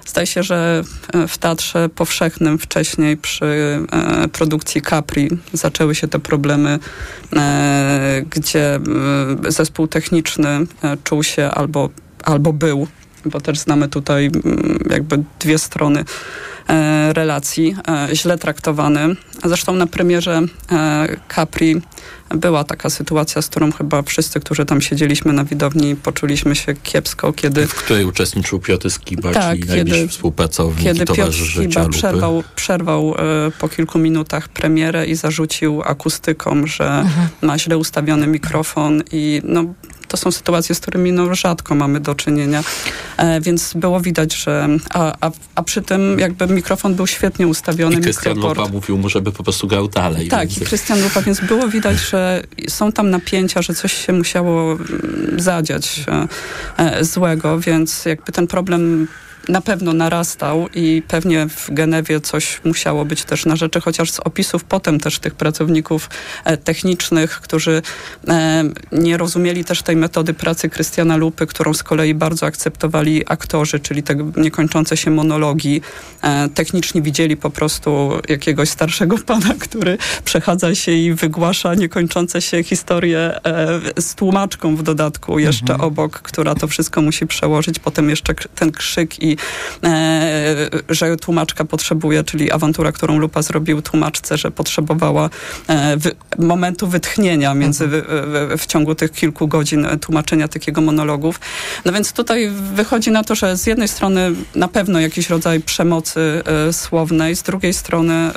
Zdaje 0.05 0.27
się, 0.27 0.43
że 0.43 0.83
e, 1.13 1.27
w 1.27 1.37
teatrze 1.37 1.89
powszechnym 1.89 2.57
wcześniej 2.59 3.17
przy 3.17 3.45
e, 3.91 4.27
produkcji 4.27 4.81
Capri 4.81 5.29
zaczęły 5.53 5.95
się 5.95 6.07
te 6.07 6.19
problemy, 6.19 6.79
e, 7.35 8.21
gdzie 8.29 8.75
e, 8.75 8.79
zespół 9.47 9.87
techniczny 9.87 10.47
e, 10.49 10.97
czuł 11.03 11.23
się 11.23 11.51
albo, 11.51 11.89
albo 12.23 12.53
był, 12.53 12.87
bo 13.25 13.41
też 13.41 13.59
znamy 13.59 13.87
tutaj 13.87 14.25
mm, 14.25 14.79
jakby 14.89 15.23
dwie 15.39 15.57
strony 15.57 16.05
e, 16.69 17.13
relacji, 17.13 17.75
e, 17.87 18.15
źle 18.15 18.37
traktowany. 18.37 19.15
Zresztą 19.45 19.73
na 19.73 19.87
premierze 19.87 20.41
e, 20.71 21.07
Capri 21.35 21.81
była 22.35 22.63
taka 22.63 22.89
sytuacja, 22.89 23.41
z 23.41 23.47
którą 23.47 23.71
chyba 23.71 24.01
wszyscy, 24.01 24.39
którzy 24.39 24.65
tam 24.65 24.81
siedzieliśmy 24.81 25.33
na 25.33 25.43
widowni, 25.43 25.95
poczuliśmy 25.95 26.55
się 26.55 26.73
kiepsko, 26.73 27.33
kiedy 27.33 27.67
w 27.67 27.75
której 27.75 28.05
uczestniczył 28.05 28.59
Piotr 28.59 28.89
Skiba, 28.89 29.31
Tak, 29.33 29.51
czyli 29.51 29.63
kiedy- 29.63 29.75
najbliższy 29.75 30.07
współpracownik 30.07 30.83
kiedy 30.83 30.95
i 30.95 30.99
Piotr 30.99 31.15
towarzysz 31.15 31.47
życia 31.47 31.83
Skiba 31.83 31.97
przerwał, 31.97 32.43
przerwał 32.55 33.15
po 33.59 33.69
kilku 33.69 33.99
minutach 33.99 34.49
premierę 34.49 35.05
i 35.05 35.15
zarzucił 35.15 35.81
akustykom, 35.85 36.67
że 36.67 37.05
ma 37.41 37.59
źle 37.59 37.77
ustawiony 37.77 38.27
mikrofon 38.27 39.03
i 39.11 39.41
no, 39.43 39.65
to 40.11 40.17
są 40.17 40.31
sytuacje, 40.31 40.75
z 40.75 40.79
którymi 40.79 41.11
no, 41.11 41.35
rzadko 41.35 41.75
mamy 41.75 41.99
do 41.99 42.15
czynienia, 42.15 42.63
e, 43.17 43.41
więc 43.41 43.73
było 43.73 43.99
widać, 43.99 44.35
że 44.35 44.67
a, 44.89 45.27
a, 45.27 45.31
a 45.55 45.63
przy 45.63 45.81
tym 45.81 46.19
jakby 46.19 46.47
mikrofon 46.47 46.95
był 46.95 47.07
świetnie 47.07 47.47
ustawiony, 47.47 47.95
I 47.95 48.01
Krystian. 48.01 48.37
Lupa 48.37 48.67
mówił 48.67 48.97
mu, 48.97 49.09
żeby 49.09 49.31
po 49.31 49.43
prostu 49.43 49.67
grał 49.67 49.87
dalej. 49.87 50.27
Tak, 50.27 50.47
więc... 50.47 50.61
i 50.61 50.65
Krystian 50.65 51.01
Lupa, 51.01 51.21
więc 51.21 51.41
było 51.41 51.67
widać, 51.67 51.97
że 51.97 52.43
są 52.69 52.91
tam 52.91 53.09
napięcia, 53.09 53.61
że 53.61 53.73
coś 53.73 54.05
się 54.05 54.13
musiało 54.13 54.71
mm, 54.71 55.39
zadziać 55.39 56.05
e, 56.07 56.27
e, 56.77 57.05
złego, 57.05 57.59
więc 57.59 58.05
jakby 58.05 58.31
ten 58.31 58.47
problem 58.47 59.07
na 59.49 59.61
pewno 59.61 59.93
narastał 59.93 60.67
i 60.73 61.03
pewnie 61.07 61.47
w 61.49 61.73
Genewie 61.73 62.21
coś 62.21 62.61
musiało 62.65 63.05
być 63.05 63.23
też 63.23 63.45
na 63.45 63.55
rzeczy, 63.55 63.81
chociaż 63.81 64.11
z 64.11 64.19
opisów 64.19 64.63
potem 64.63 64.99
też 64.99 65.19
tych 65.19 65.35
pracowników 65.35 66.09
e, 66.43 66.57
technicznych, 66.57 67.41
którzy 67.41 67.81
e, 68.27 68.63
nie 68.91 69.17
rozumieli 69.17 69.65
też 69.65 69.81
tej 69.81 69.95
metody 69.95 70.33
pracy 70.33 70.69
Krystiana 70.69 71.17
Lupy, 71.17 71.47
którą 71.47 71.73
z 71.73 71.83
kolei 71.83 72.13
bardzo 72.13 72.45
akceptowali 72.45 73.23
aktorzy, 73.27 73.79
czyli 73.79 74.03
te 74.03 74.15
niekończące 74.37 74.97
się 74.97 75.11
monologi. 75.11 75.81
E, 76.21 76.49
techniczni 76.49 77.01
widzieli 77.01 77.37
po 77.37 77.49
prostu 77.49 78.11
jakiegoś 78.29 78.69
starszego 78.69 79.17
pana, 79.31 79.53
który 79.59 79.97
przechadza 80.25 80.75
się 80.75 80.91
i 80.91 81.13
wygłasza 81.13 81.75
niekończące 81.75 82.41
się 82.41 82.63
historie 82.63 83.39
z 83.99 84.15
tłumaczką 84.15 84.75
w 84.75 84.83
dodatku 84.83 85.39
jeszcze 85.39 85.77
obok, 85.77 86.21
która 86.21 86.55
to 86.55 86.67
wszystko 86.67 87.01
musi 87.01 87.27
przełożyć. 87.27 87.79
Potem 87.79 88.09
jeszcze 88.09 88.33
ten 88.55 88.71
krzyk 88.71 89.23
i 89.23 89.30
e, 89.83 90.69
że 90.89 91.17
tłumaczka 91.17 91.65
potrzebuje, 91.65 92.23
czyli 92.23 92.51
awantura, 92.51 92.91
którą 92.91 93.17
Lupa 93.17 93.41
zrobił 93.41 93.81
tłumaczce, 93.81 94.37
że 94.37 94.51
potrzebowała 94.51 95.29
e, 95.67 95.97
wy, 95.97 96.11
momentu 96.39 96.87
wytchnienia 96.87 97.53
między 97.53 97.87
w, 97.87 98.55
w, 98.57 98.65
ciągu 98.65 98.95
tych 98.95 99.11
kilku 99.11 99.47
godzin 99.47 99.85
e, 99.85 99.97
tłumaczenia 99.97 100.47
takiego 100.47 100.81
monologów. 100.81 101.39
No 101.85 101.91
więc 101.91 102.13
tutaj 102.13 102.51
wychodzi 102.73 103.11
na 103.11 103.23
to, 103.23 103.35
że 103.35 103.57
z 103.57 103.67
jednej 103.67 103.87
strony 103.87 104.31
na 104.55 104.67
pewno 104.67 104.99
jakiś 104.99 105.29
rodzaj 105.29 105.61
przemocy 105.61 106.43
słownej, 106.71 107.35
z 107.35 107.43
drugiej 107.43 107.73
strony 107.73 108.31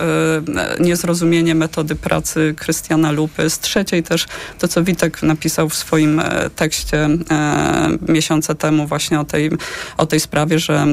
niezrozumienie 0.80 1.54
metody 1.54 1.94
pracy 1.94 2.54
Krystiana 2.57 3.12
Lupy, 3.12 3.50
z 3.50 3.59
trzeciej 3.59 4.02
też 4.02 4.26
to, 4.59 4.68
co 4.68 4.85
Witek 4.85 5.22
napisał 5.22 5.68
w 5.68 5.74
swoim 5.74 6.22
tekście 6.57 7.09
miesiące 8.09 8.54
temu 8.54 8.87
właśnie 8.87 9.20
o 9.20 9.24
tej, 9.24 9.50
o 9.96 10.07
tej 10.07 10.20
sprawie, 10.20 10.59
że 10.59 10.84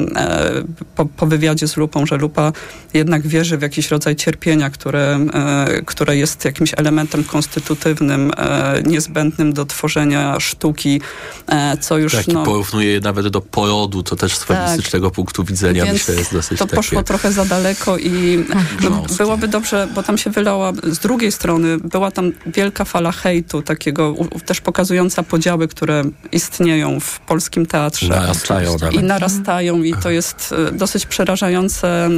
po, 0.96 1.04
po 1.04 1.26
wywiadzie 1.26 1.68
z 1.68 1.76
Lupą, 1.76 2.06
że 2.06 2.16
Lupa 2.16 2.52
jednak 2.94 3.26
wierzy 3.26 3.58
w 3.58 3.62
jakiś 3.62 3.90
rodzaj 3.90 4.16
cierpienia, 4.16 4.70
które, 4.70 5.26
e, 5.34 5.82
które 5.86 6.16
jest 6.16 6.44
jakimś 6.44 6.74
elementem 6.76 7.24
konstytutywnym, 7.24 8.32
e, 8.36 8.82
niezbędnym 8.86 9.52
do 9.52 9.66
tworzenia 9.66 10.40
sztuki, 10.40 11.00
e, 11.46 11.76
co 11.76 11.98
już 11.98 12.12
Tak, 12.12 12.28
no, 12.28 12.44
porównuje 12.44 12.92
je 12.92 13.00
nawet 13.00 13.28
do 13.28 13.40
porodu, 13.40 14.02
to 14.02 14.16
też 14.16 14.36
z 14.36 14.44
feministycznego 14.44 15.10
punktu 15.10 15.44
widzenia 15.44 15.84
myślę 15.92 16.14
jest 16.14 16.32
dosyć 16.32 16.58
to 16.58 16.64
takie... 16.64 16.76
poszło 16.76 17.02
trochę 17.02 17.32
za 17.32 17.44
daleko 17.44 17.98
i 17.98 18.44
no, 18.48 18.54
Grząskie. 18.78 19.16
byłoby 19.16 19.48
dobrze, 19.48 19.88
bo 19.94 20.02
tam 20.02 20.18
się 20.18 20.30
wylała, 20.30 20.72
z 20.82 20.98
drugiej 20.98 21.32
strony 21.32 21.78
była 21.78 22.10
tam 22.10 22.32
wielka 22.46 22.84
fala 22.84 23.12
hejtu, 23.12 23.62
takiego 23.62 24.14
też 24.46 24.60
pokazująca 24.60 25.22
podziały, 25.22 25.68
które 25.68 26.04
istnieją 26.32 27.00
w 27.00 27.20
polskim 27.20 27.66
teatrze. 27.66 28.08
Narastają 28.08 28.76
nawet. 28.78 28.94
I 28.94 29.02
narastają 29.04 29.81
i 29.84 29.94
to 30.02 30.10
jest 30.10 30.54
e, 30.68 30.72
dosyć 30.72 31.06
przerażające, 31.06 32.10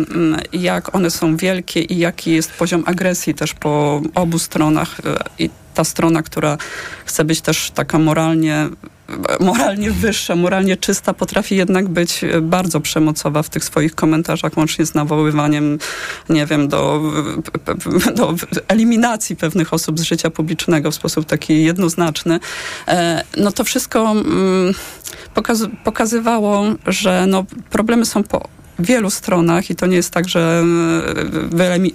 jak 0.53 0.95
one 0.95 1.11
są 1.11 1.37
wielkie 1.37 1.81
i 1.81 1.99
jaki 1.99 2.31
jest 2.31 2.53
poziom 2.53 2.83
agresji 2.87 3.35
też 3.35 3.55
po 3.55 4.03
obu 4.15 4.39
stronach. 4.39 5.01
E, 5.01 5.25
I 5.39 5.51
ta 5.75 5.85
strona, 5.85 6.23
która 6.23 6.59
chce 7.05 7.25
być 7.25 7.41
też 7.41 7.71
taka 7.71 7.99
moralnie 7.99 8.69
moralnie 9.41 9.91
wyższa, 9.91 10.37
moralnie 10.37 10.77
czysta, 10.77 11.15
potrafi 11.15 11.57
jednak 11.57 11.89
być 11.89 12.25
bardzo 12.43 12.81
przemocowa 12.81 13.43
w 13.43 13.49
tych 13.49 13.65
swoich 13.65 13.95
komentarzach, 13.95 14.57
łącznie 14.57 14.87
z 14.87 14.95
nawoływaniem, 14.95 15.79
nie 16.29 16.47
wiem, 16.47 16.69
do, 16.69 17.03
do 18.17 18.35
eliminacji 18.69 19.37
pewnych 19.37 19.73
osób 19.73 19.99
z 19.99 20.03
życia 20.03 20.31
publicznego 20.31 20.91
w 20.91 20.95
sposób 20.95 21.27
taki 21.27 21.65
jednoznaczny. 21.65 22.41
E, 22.89 23.25
no 23.37 23.53
to 23.53 23.65
wszystko 23.65 24.11
mm, 24.11 24.75
pokazywało, 25.85 26.65
że 26.87 27.27
no, 27.27 27.45
problemy 27.71 28.05
są 28.05 28.23
po 28.23 28.49
wielu 28.79 29.11
stronach 29.11 29.71
i 29.71 29.75
to 29.75 29.87
nie 29.87 29.97
jest 29.97 30.11
tak, 30.11 30.29
że 30.29 30.63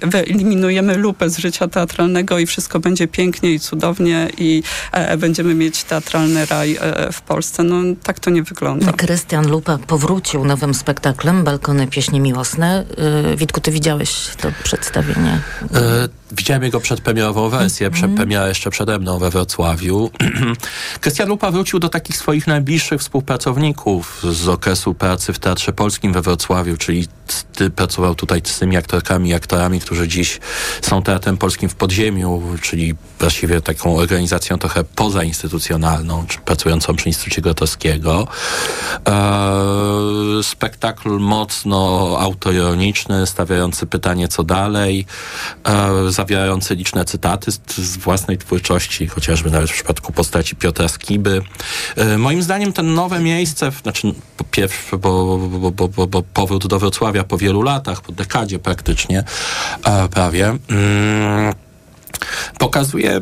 e, 0.02 0.08
wyeliminujemy 0.08 0.98
lupę 0.98 1.30
z 1.30 1.38
życia 1.38 1.68
teatralnego 1.68 2.40
i 2.40 2.46
wszystko 2.46 2.80
będzie 2.80 3.08
pięknie 3.08 3.54
i 3.54 3.60
cudownie 3.60 4.30
i 4.38 4.64
e, 4.92 5.18
będziemy 5.18 5.56
mieć 5.56 5.84
teatralny 5.84 6.46
raj 6.46 6.78
e, 6.82 7.12
w 7.12 7.22
Polsce. 7.22 7.64
No 7.64 7.82
tak 8.04 8.20
to 8.20 8.30
nie 8.30 8.44
wygląda. 8.44 8.94
Krystian 8.94 9.48
Lupa 9.48 9.78
powrócił 9.78 10.46
nowym 10.46 10.74
spektaklem 10.74 11.44
Balkony 11.44 11.88
Pieśni 11.88 12.20
Miłosne. 12.20 12.86
E, 13.34 13.38
Witku, 13.38 13.62
ty 13.62 13.72
widziałeś 13.72 14.30
to 14.42 14.52
przedstawienie? 14.64 15.42
E, 15.76 16.10
widziałem 16.32 16.64
jego 16.64 16.80
przedpremierową 16.80 17.50
wersję, 17.50 17.88
mm. 17.88 18.00
przedpremiera 18.00 18.48
jeszcze 18.48 18.70
przede 18.70 19.00
mną 19.00 19.20
we 19.20 19.30
Wrocławiu. 19.30 20.12
Krystian 21.02 21.30
Lupa 21.30 21.52
wrócił 21.52 21.80
do 21.80 21.90
takich 21.90 22.18
swoich 22.18 22.48
najbliższych 22.48 23.02
współpracowników 23.02 24.24
z 24.32 24.48
okresu 24.48 24.94
pracy 24.94 25.34
w 25.34 25.40
Teatrze 25.40 25.74
Polskim 25.74 26.14
we 26.14 26.22
Wrocławiu 26.22 26.69
czyli 26.78 27.08
ty 27.60 27.70
pracował 27.70 28.16
tutaj 28.16 28.42
z 28.46 28.60
tymi 28.60 28.78
aktorkami 28.78 29.30
i 29.30 29.34
aktorami, 29.34 29.80
którzy 29.80 30.08
dziś 30.08 30.40
są 30.82 31.02
Teatrem 31.02 31.38
Polskim 31.38 31.70
w 31.70 31.76
Podziemiu, 31.76 32.44
czyli 32.62 32.96
właściwie 33.20 33.62
taką 33.62 33.98
organizacją 33.98 34.58
trochę 34.58 34.84
pozainstytucjonalną, 34.84 36.26
czy 36.28 36.40
pracującą 36.40 36.96
przy 36.96 37.10
Instytucie 37.10 37.42
Grotowskiego. 37.42 38.28
Eee, 39.06 40.44
spektakl 40.44 41.10
mocno 41.10 42.16
autoironiczny, 42.20 43.28
stawiający 43.28 43.86
pytanie 43.86 44.28
co 44.28 44.44
dalej, 44.44 45.06
eee, 45.66 46.12
zawierający 46.12 46.76
liczne 46.76 47.06
cytaty 47.06 47.52
z, 47.52 47.60
z, 47.78 47.98
własnej 47.98 48.38
twórczości, 48.38 49.08
chociażby 49.08 49.52
nawet 49.52 49.70
w 49.70 49.74
przypadku 49.74 50.14
postaci 50.14 50.56
Piotra 50.56 50.88
Skiby. 50.88 51.42
Eee, 51.98 52.18
moim 52.18 52.44
zdaniem 52.44 52.74
ten 52.74 52.94
nowe 52.94 53.20
miejsce, 53.20 53.72
znaczy 53.84 54.14
po 54.38 54.44
pierwsze, 54.44 54.98
bo, 54.98 55.38
bo, 55.38 55.72
bo, 55.72 55.88
bo, 55.88 56.08
bo 56.08 56.22
powrót 56.22 56.59
do 56.68 56.80
Wrocławia 56.80 57.24
po 57.24 57.38
wielu 57.38 57.62
latach, 57.62 58.02
po 58.02 58.12
dekadzie 58.12 58.60
praktycznie, 58.60 59.24
e, 59.84 60.10
prawie, 60.10 60.48
mm, 60.48 61.54
pokazuje 62.60 63.22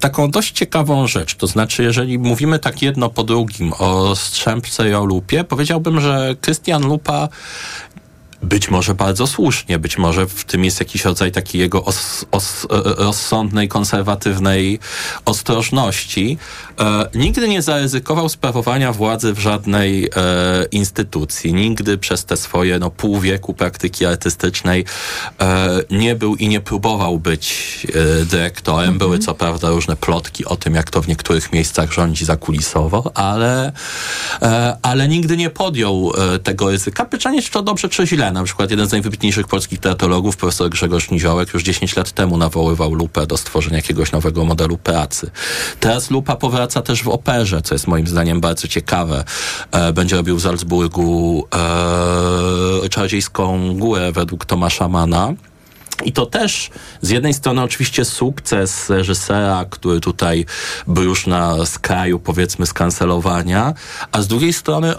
taką 0.00 0.30
dość 0.30 0.52
ciekawą 0.52 1.06
rzecz. 1.06 1.34
To 1.34 1.46
znaczy, 1.46 1.82
jeżeli 1.82 2.18
mówimy 2.18 2.58
tak 2.58 2.82
jedno 2.82 3.10
po 3.10 3.24
drugim 3.24 3.72
o 3.78 4.16
Strzępce 4.16 4.90
i 4.90 4.94
o 4.94 5.04
Lupie, 5.04 5.44
powiedziałbym, 5.44 6.00
że 6.00 6.36
Krystian 6.40 6.82
Lupa 6.82 7.28
być 8.42 8.70
może 8.70 8.94
bardzo 8.94 9.26
słusznie, 9.26 9.78
być 9.78 9.98
może 9.98 10.26
w 10.26 10.44
tym 10.44 10.64
jest 10.64 10.80
jakiś 10.80 11.04
rodzaj 11.04 11.32
takiej 11.32 11.60
jego 11.60 11.84
os, 11.84 12.24
os, 12.30 12.66
e, 12.70 12.74
e, 12.74 12.94
rozsądnej, 13.04 13.68
konserwatywnej 13.68 14.78
ostrożności. 15.24 16.38
E, 16.78 17.08
nigdy 17.14 17.48
nie 17.48 17.62
zaryzykował 17.62 18.28
sprawowania 18.28 18.92
władzy 18.92 19.32
w 19.32 19.38
żadnej 19.38 20.04
e, 20.04 20.10
instytucji. 20.70 21.54
Nigdy 21.54 21.98
przez 21.98 22.24
te 22.24 22.36
swoje 22.36 22.78
no, 22.78 22.90
pół 22.90 23.20
wieku 23.20 23.54
praktyki 23.54 24.06
artystycznej 24.06 24.84
e, 25.40 25.68
nie 25.90 26.14
był 26.14 26.36
i 26.36 26.48
nie 26.48 26.60
próbował 26.60 27.18
być 27.18 27.86
e, 28.20 28.24
dyrektorem. 28.24 28.80
Mhm. 28.80 28.98
Były 28.98 29.18
co 29.18 29.34
prawda 29.34 29.70
różne 29.70 29.96
plotki 29.96 30.44
o 30.44 30.56
tym, 30.56 30.74
jak 30.74 30.90
to 30.90 31.02
w 31.02 31.08
niektórych 31.08 31.52
miejscach 31.52 31.92
rządzi 31.92 32.24
zakulisowo, 32.24 33.12
ale, 33.14 33.72
ale 34.82 35.08
nigdy 35.08 35.36
nie 35.36 35.50
podjął 35.50 36.12
tego 36.42 36.70
ryzyka. 36.70 37.04
Pytanie, 37.04 37.42
czy 37.42 37.50
to 37.50 37.62
dobrze, 37.62 37.88
czy 37.88 38.06
źle 38.06 38.32
na 38.32 38.44
przykład 38.44 38.70
jeden 38.70 38.88
z 38.88 38.92
najwybitniejszych 38.92 39.46
polskich 39.46 39.80
teatrologów, 39.80 40.36
profesor 40.36 40.70
Grzegorz 40.70 41.10
Niziołek, 41.10 41.54
już 41.54 41.62
10 41.62 41.96
lat 41.96 42.12
temu 42.12 42.36
nawoływał 42.36 42.94
Lupę 42.94 43.26
do 43.26 43.36
stworzenia 43.36 43.76
jakiegoś 43.76 44.12
nowego 44.12 44.44
modelu 44.44 44.78
pracy. 44.78 45.30
Teraz 45.80 46.10
Lupa 46.10 46.36
powraca 46.36 46.69
też 46.70 47.02
w 47.02 47.08
operze, 47.08 47.62
co 47.62 47.74
jest 47.74 47.86
moim 47.86 48.06
zdaniem 48.06 48.40
bardzo 48.40 48.68
ciekawe. 48.68 49.24
E, 49.72 49.92
będzie 49.92 50.16
robił 50.16 50.36
w 50.36 50.42
Salzburgu 50.42 51.46
e, 52.84 52.88
Czarodziejską 52.88 53.74
Górę 53.78 54.12
według 54.12 54.44
Tomasza 54.44 54.88
Mana. 54.88 55.34
I 56.04 56.12
to 56.12 56.26
też 56.26 56.70
z 57.02 57.10
jednej 57.10 57.34
strony 57.34 57.62
oczywiście 57.62 58.04
sukces 58.04 58.90
reżysera, 58.90 59.64
który 59.70 60.00
tutaj 60.00 60.46
był 60.86 61.04
już 61.04 61.26
na 61.26 61.66
skraju 61.66 62.18
powiedzmy 62.18 62.66
skancelowania, 62.66 63.74
a 64.12 64.22
z 64.22 64.28
drugiej 64.28 64.52
strony 64.52 64.94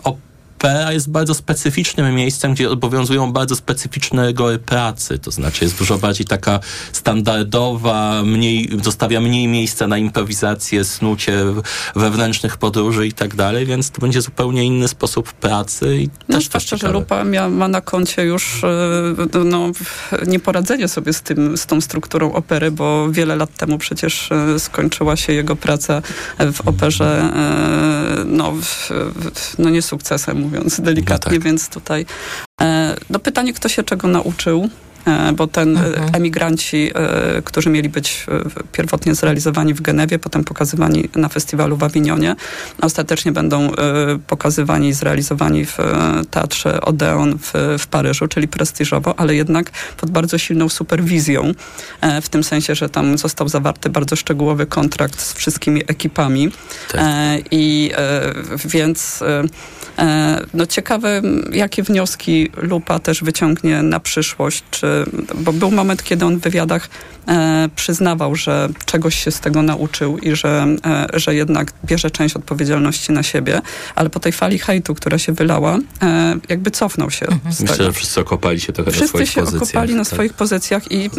opera 0.62 0.92
jest 0.94 1.10
bardzo 1.10 1.34
specyficznym 1.34 2.16
miejscem, 2.16 2.54
gdzie 2.54 2.70
obowiązują 2.70 3.32
bardzo 3.32 3.56
specyficzne 3.56 4.26
reguły 4.26 4.60
pracy. 4.60 5.20
To 5.20 5.32
znaczy 5.32 5.64
jest 5.64 5.78
dużo 5.78 5.98
bardziej 5.98 6.26
taka 6.26 6.60
standardowa, 6.92 8.24
mniej, 8.26 8.70
zostawia 8.84 9.22
mniej 9.22 9.48
miejsca 9.48 9.88
na 9.88 9.98
improwizację, 9.98 10.86
snucie 10.86 11.46
wewnętrznych 11.96 12.58
podróży 12.58 13.08
i 13.08 13.14
tak 13.14 13.36
dalej, 13.36 13.66
więc 13.66 13.92
to 13.92 14.02
będzie 14.02 14.22
zupełnie 14.22 14.64
inny 14.64 14.88
sposób 14.88 15.34
pracy. 15.34 15.98
I 15.98 16.10
no, 16.30 16.36
też 16.36 16.46
zwłaszcza, 16.46 16.78
że 16.78 16.92
Lupa 16.92 17.24
mia, 17.24 17.50
ma 17.50 17.68
na 17.68 17.82
koncie 17.82 18.24
już 18.24 18.64
e, 18.64 19.40
no, 19.46 19.72
nieporadzenie 20.28 20.88
sobie 20.88 21.14
z, 21.14 21.22
tym, 21.22 21.58
z 21.58 21.66
tą 21.66 21.82
strukturą 21.82 22.34
opery, 22.34 22.72
bo 22.72 23.12
wiele 23.12 23.36
lat 23.36 23.56
temu 23.58 23.78
przecież 23.78 24.32
e, 24.32 24.60
skończyła 24.60 25.16
się 25.16 25.34
jego 25.34 25.56
praca 25.56 26.02
w 26.54 26.68
operze 26.68 27.32
e, 27.36 28.26
no, 28.26 28.54
no 29.60 29.70
nie 29.70 29.82
sukcesem, 29.82 30.51
mówiąc 30.52 30.82
delikatnie, 30.82 31.32
no 31.32 31.38
tak. 31.38 31.44
więc 31.44 31.70
tutaj 31.70 32.06
e, 32.62 32.96
no 33.10 33.20
pytanie, 33.20 33.54
kto 33.54 33.70
się 33.70 33.84
czego 33.84 34.08
nauczył. 34.08 34.70
E, 35.06 35.34
bo 35.34 35.48
ten 35.48 35.78
e, 35.78 35.86
mhm. 35.86 36.16
emigranci, 36.16 36.92
e, 36.96 37.42
którzy 37.42 37.70
mieli 37.70 37.90
być 37.90 38.26
pierwotnie 38.72 39.16
zrealizowani 39.16 39.74
w 39.74 39.82
Genewie, 39.82 40.20
potem 40.20 40.44
pokazywani 40.44 41.10
na 41.16 41.30
festiwalu 41.30 41.78
w 41.78 41.84
Awinionie, 41.84 42.36
ostatecznie 42.82 43.32
będą 43.32 43.72
pokazywani 44.28 44.88
i 44.88 44.94
zrealizowani 44.94 45.66
w 45.66 45.78
Teatrze 46.32 46.82
Odeon 46.82 47.38
w, 47.38 47.78
w 47.80 47.88
Paryżu, 47.88 48.28
czyli 48.28 48.48
prestiżowo, 48.48 49.20
ale 49.20 49.36
jednak 49.36 49.72
pod 49.98 50.10
bardzo 50.10 50.38
silną 50.38 50.70
superwizją, 50.70 51.54
w 52.22 52.30
tym 52.30 52.44
sensie, 52.44 52.76
że 52.76 52.90
tam 52.90 53.18
został 53.18 53.50
zawarty 53.50 53.90
bardzo 53.90 54.16
szczegółowy 54.16 54.66
kontrakt 54.66 55.22
z 55.22 55.34
wszystkimi 55.34 55.82
ekipami. 55.88 56.52
Tak. 56.92 57.02
I 57.52 57.92
więc 58.66 59.24
no 60.54 60.66
ciekawe, 60.66 61.22
jakie 61.52 61.84
wnioski 61.84 62.50
Lupa 62.58 63.00
też 63.00 63.24
wyciągnie 63.24 63.84
na 63.84 64.00
przyszłość, 64.00 64.64
czy 64.72 64.91
bo 65.36 65.54
był 65.54 65.72
moment, 65.72 66.04
kiedy 66.04 66.26
on 66.26 66.38
w 66.38 66.42
wywiadach 66.42 66.90
e, 67.28 67.70
przyznawał, 67.76 68.36
że 68.36 68.70
czegoś 68.86 69.24
się 69.24 69.32
z 69.32 69.40
tego 69.40 69.62
nauczył 69.62 70.18
i 70.18 70.36
że, 70.36 70.68
e, 70.86 71.08
że 71.14 71.36
jednak 71.36 71.74
bierze 71.86 72.12
część 72.12 72.36
odpowiedzialności 72.36 73.12
na 73.12 73.24
siebie, 73.24 73.62
ale 73.96 74.10
po 74.10 74.20
tej 74.20 74.32
fali 74.32 74.60
hejtu, 74.60 74.96
która 74.96 75.18
się 75.18 75.34
wylała, 75.34 75.78
e, 76.02 76.36
jakby 76.50 76.72
cofnął 76.72 77.12
się. 77.12 77.26
Mhm. 77.26 77.56
Myślę, 77.62 77.86
że 77.86 77.94
wszyscy 77.94 78.22
okopali 78.22 78.60
się 78.60 78.74
trochę 78.74 78.92
wszyscy 78.92 79.20
na 79.20 79.26
swoich 79.26 79.34
pozycjach. 79.34 79.48
Wszyscy 79.48 79.60
się 79.60 79.72
okopali 79.74 79.96
na 79.96 80.04
tak. 80.04 80.14
swoich 80.14 80.34
pozycjach 80.34 80.92
i 80.92 81.10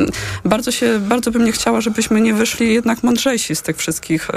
bardzo 0.44 0.70
się, 0.70 0.98
bardzo 0.98 1.30
bym 1.30 1.44
nie 1.44 1.52
chciała, 1.52 1.80
żebyśmy 1.80 2.20
nie 2.20 2.34
wyszli 2.34 2.74
jednak 2.74 3.02
mądrzejsi 3.02 3.56
z 3.56 3.62
tych 3.62 3.76
wszystkich 3.76 4.28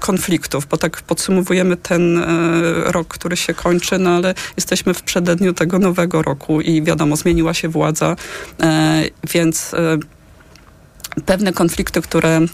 konfliktów, 0.00 0.66
bo 0.66 0.76
tak 0.76 1.02
podsumowujemy 1.02 1.76
ten 1.76 2.18
e, 2.18 2.92
rok, 2.92 3.08
który 3.08 3.36
się 3.36 3.54
kończy, 3.54 3.98
no 3.98 4.10
ale 4.10 4.34
jesteśmy 4.56 4.94
w 4.94 5.02
przededniu 5.02 5.52
tego 5.52 5.78
nowego 5.78 6.22
roku 6.22 6.60
i 6.60 6.82
wiadomo, 6.82 7.16
zmieniła 7.16 7.54
się 7.54 7.68
władza 7.68 8.03
E, 8.62 9.04
więc 9.30 9.74
e, 9.74 9.98
pewne 11.26 11.52
konflikty, 11.52 12.02
które 12.02 12.30
e, 12.30 12.46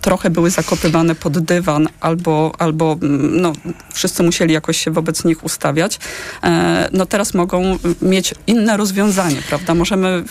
trochę 0.00 0.30
były 0.30 0.50
zakopywane 0.50 1.14
pod 1.14 1.38
dywan 1.38 1.88
albo, 2.00 2.52
albo 2.58 2.96
mm, 3.02 3.40
no, 3.40 3.52
wszyscy 3.92 4.22
musieli 4.22 4.54
jakoś 4.54 4.76
się 4.76 4.90
wobec 4.90 5.24
nich 5.24 5.44
ustawiać, 5.44 5.98
e, 6.42 6.88
no 6.92 7.06
teraz 7.06 7.34
mogą 7.34 7.78
mieć 8.02 8.34
inne 8.46 8.76
rozwiązanie, 8.76 9.42
prawda? 9.48 9.74
Możemy 9.74 10.24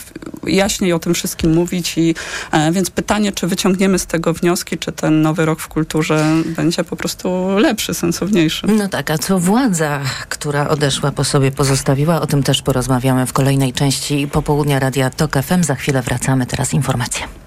jaśniej 0.46 0.92
o 0.92 0.98
tym 0.98 1.14
wszystkim 1.14 1.54
mówić 1.54 1.98
i 1.98 2.14
e, 2.52 2.72
więc 2.72 2.90
pytanie, 2.90 3.32
czy 3.32 3.46
wyciągniemy 3.46 3.98
z 3.98 4.06
tego 4.06 4.32
wnioski, 4.32 4.78
czy 4.78 4.92
ten 4.92 5.22
nowy 5.22 5.46
rok 5.46 5.60
w 5.60 5.68
kulturze 5.68 6.26
będzie 6.56 6.84
po 6.84 6.96
prostu 6.96 7.58
lepszy, 7.58 7.94
sensowniejszy. 7.94 8.66
No 8.66 8.88
tak, 8.88 9.10
a 9.10 9.18
co 9.18 9.38
władza, 9.38 10.00
która 10.28 10.68
odeszła 10.68 11.12
po 11.12 11.24
sobie 11.24 11.52
pozostawiła, 11.52 12.20
o 12.20 12.26
tym 12.26 12.42
też 12.42 12.62
porozmawiamy 12.62 13.26
w 13.26 13.32
kolejnej 13.32 13.72
części 13.72 14.28
popołudnia 14.32 14.78
Radia 14.78 15.10
TOK 15.10 15.36
FM. 15.42 15.62
Za 15.62 15.74
chwilę 15.74 16.02
wracamy, 16.02 16.46
teraz 16.46 16.72
informacje. 16.72 17.43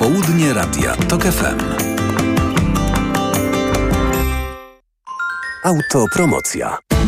Popołudnie 0.00 0.52
Radia 0.54 0.96
TOK 0.96 1.22
FM. 1.22 1.58
Autopromocja. 5.64 6.89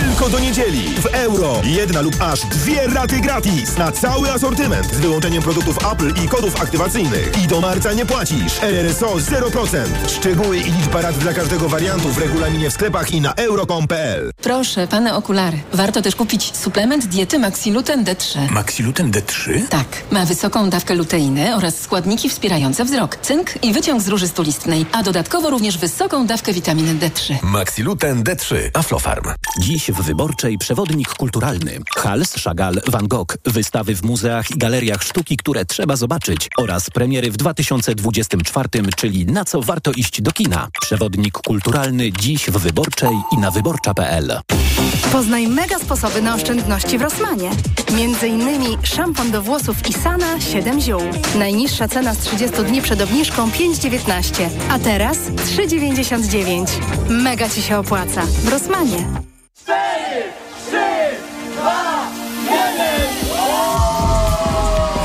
Tylko 0.00 0.28
do 0.28 0.38
niedzieli 0.38 0.94
w 1.02 1.06
euro. 1.06 1.60
Jedna 1.64 2.00
lub 2.00 2.16
aż 2.22 2.40
dwie 2.40 2.86
raty 2.86 3.20
gratis 3.20 3.76
na 3.78 3.92
cały 3.92 4.32
asortyment 4.32 4.86
z 4.86 5.00
wyłączeniem 5.00 5.42
produktów 5.42 5.78
Apple 5.92 6.24
i 6.24 6.28
kodów 6.28 6.62
aktywacyjnych. 6.62 7.32
I 7.44 7.46
do 7.46 7.60
marca 7.60 7.92
nie 7.92 8.06
płacisz. 8.06 8.62
RRSO 8.62 9.06
0%. 9.14 9.86
Szczegóły 10.08 10.56
i 10.58 10.72
liczba 10.72 11.00
rat 11.00 11.18
dla 11.18 11.32
każdego 11.32 11.68
wariantu 11.68 12.08
w 12.08 12.18
regulaminie 12.18 12.70
w 12.70 12.72
sklepach 12.72 13.12
i 13.12 13.20
na 13.20 13.34
euro.com.pl. 13.34 14.30
Proszę, 14.42 14.86
pane 14.88 15.16
okulary. 15.16 15.58
Warto 15.72 16.02
też 16.02 16.16
kupić 16.16 16.56
suplement 16.56 17.06
diety 17.06 17.38
Maxiluten 17.38 18.04
D3. 18.04 18.50
Maxiluten 18.50 19.10
D3? 19.10 19.66
Tak, 19.68 19.86
ma 20.10 20.26
wysoką 20.26 20.70
dawkę 20.70 20.94
luteiny 20.94 21.56
oraz 21.56 21.78
składniki 21.80 22.28
wspierające 22.28 22.84
wzrok, 22.84 23.16
cynk 23.16 23.64
i 23.64 23.72
wyciąg 23.72 24.02
z 24.02 24.08
róży 24.08 24.28
stulistnej, 24.28 24.86
a 24.92 25.02
dodatkowo 25.02 25.50
również 25.50 25.78
wysoką 25.78 26.26
dawkę 26.26 26.52
witaminy 26.52 26.94
D3. 26.94 27.34
Maxiluten 27.42 28.22
D3. 28.24 28.56
Aflofarm. 28.74 29.24
Dziś 29.60 29.89
w 29.92 30.02
Wyborczej 30.02 30.58
przewodnik 30.58 31.08
kulturalny. 31.08 31.78
Hals, 31.96 32.34
Chagall, 32.44 32.80
Van 32.86 33.08
Gogh. 33.08 33.38
Wystawy 33.44 33.94
w 33.94 34.02
muzeach 34.02 34.50
i 34.50 34.58
galeriach 34.58 35.02
sztuki, 35.02 35.36
które 35.36 35.64
trzeba 35.64 35.96
zobaczyć. 35.96 36.48
Oraz 36.58 36.90
premiery 36.90 37.30
w 37.30 37.36
2024, 37.36 38.68
czyli 38.96 39.26
na 39.26 39.44
co 39.44 39.62
warto 39.62 39.92
iść 39.92 40.22
do 40.22 40.32
kina. 40.32 40.68
Przewodnik 40.80 41.38
kulturalny 41.38 42.12
dziś 42.12 42.50
w 42.50 42.58
Wyborczej 42.58 43.16
i 43.32 43.38
na 43.38 43.50
wyborcza.pl. 43.50 44.40
Poznaj 45.12 45.48
mega 45.48 45.78
sposoby 45.78 46.22
na 46.22 46.34
oszczędności 46.34 46.98
w 46.98 47.02
Rosmanie. 47.02 47.50
Między 47.96 48.28
innymi 48.28 48.78
szampon 48.82 49.30
do 49.30 49.42
włosów 49.42 49.88
Isana 49.88 50.40
7 50.40 50.80
ziół. 50.80 51.00
Najniższa 51.38 51.88
cena 51.88 52.14
z 52.14 52.18
30 52.18 52.64
dni 52.64 52.82
przed 52.82 53.00
obniżką 53.00 53.48
5,19, 53.48 54.48
a 54.70 54.78
teraz 54.78 55.18
3,99. 55.18 56.66
Mega 57.08 57.48
Ci 57.48 57.62
się 57.62 57.78
opłaca. 57.78 58.22
W 58.22 58.48
Rosmanie. 58.48 59.04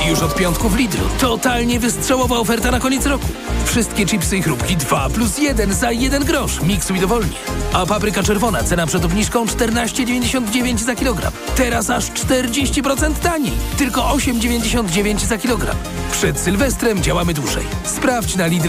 Już 0.10 0.22
od 0.22 0.36
piątku 0.36 0.70
w 0.70 0.76
Lidlu. 0.76 1.06
Totalnie 1.20 1.80
wystrzałowa 1.80 2.38
oferta 2.38 2.72
na 2.72 2.80
koniec 2.80 3.06
roku. 3.06 3.26
Wszystkie 3.66 4.06
chipsy 4.06 4.38
i 4.38 4.42
chrupki 4.42 4.78
2 4.78 5.10
plus 5.10 5.38
1 5.38 5.74
za 5.74 5.92
1 5.92 6.26
grosz. 6.26 6.62
Miksuj 6.62 7.00
dowolnie. 7.00 7.36
A 7.74 7.86
papryka 7.86 8.24
czerwona, 8.24 8.64
cena 8.64 8.88
przed 8.88 9.06
obniżką 9.06 9.46
14,99 9.46 10.78
za 10.78 10.96
kilogram. 10.96 11.32
Teraz 11.56 11.90
aż 11.90 12.12
40% 12.12 13.14
taniej. 13.14 13.54
Tylko 13.78 14.02
8,99 14.02 15.26
za 15.26 15.38
kilogram. 15.38 15.76
Przed 16.12 16.40
Sylwestrem 16.40 17.04
działamy 17.04 17.34
dłużej. 17.34 17.64
Sprawdź 17.84 18.36
na 18.36 18.48
Lidl 18.48 18.64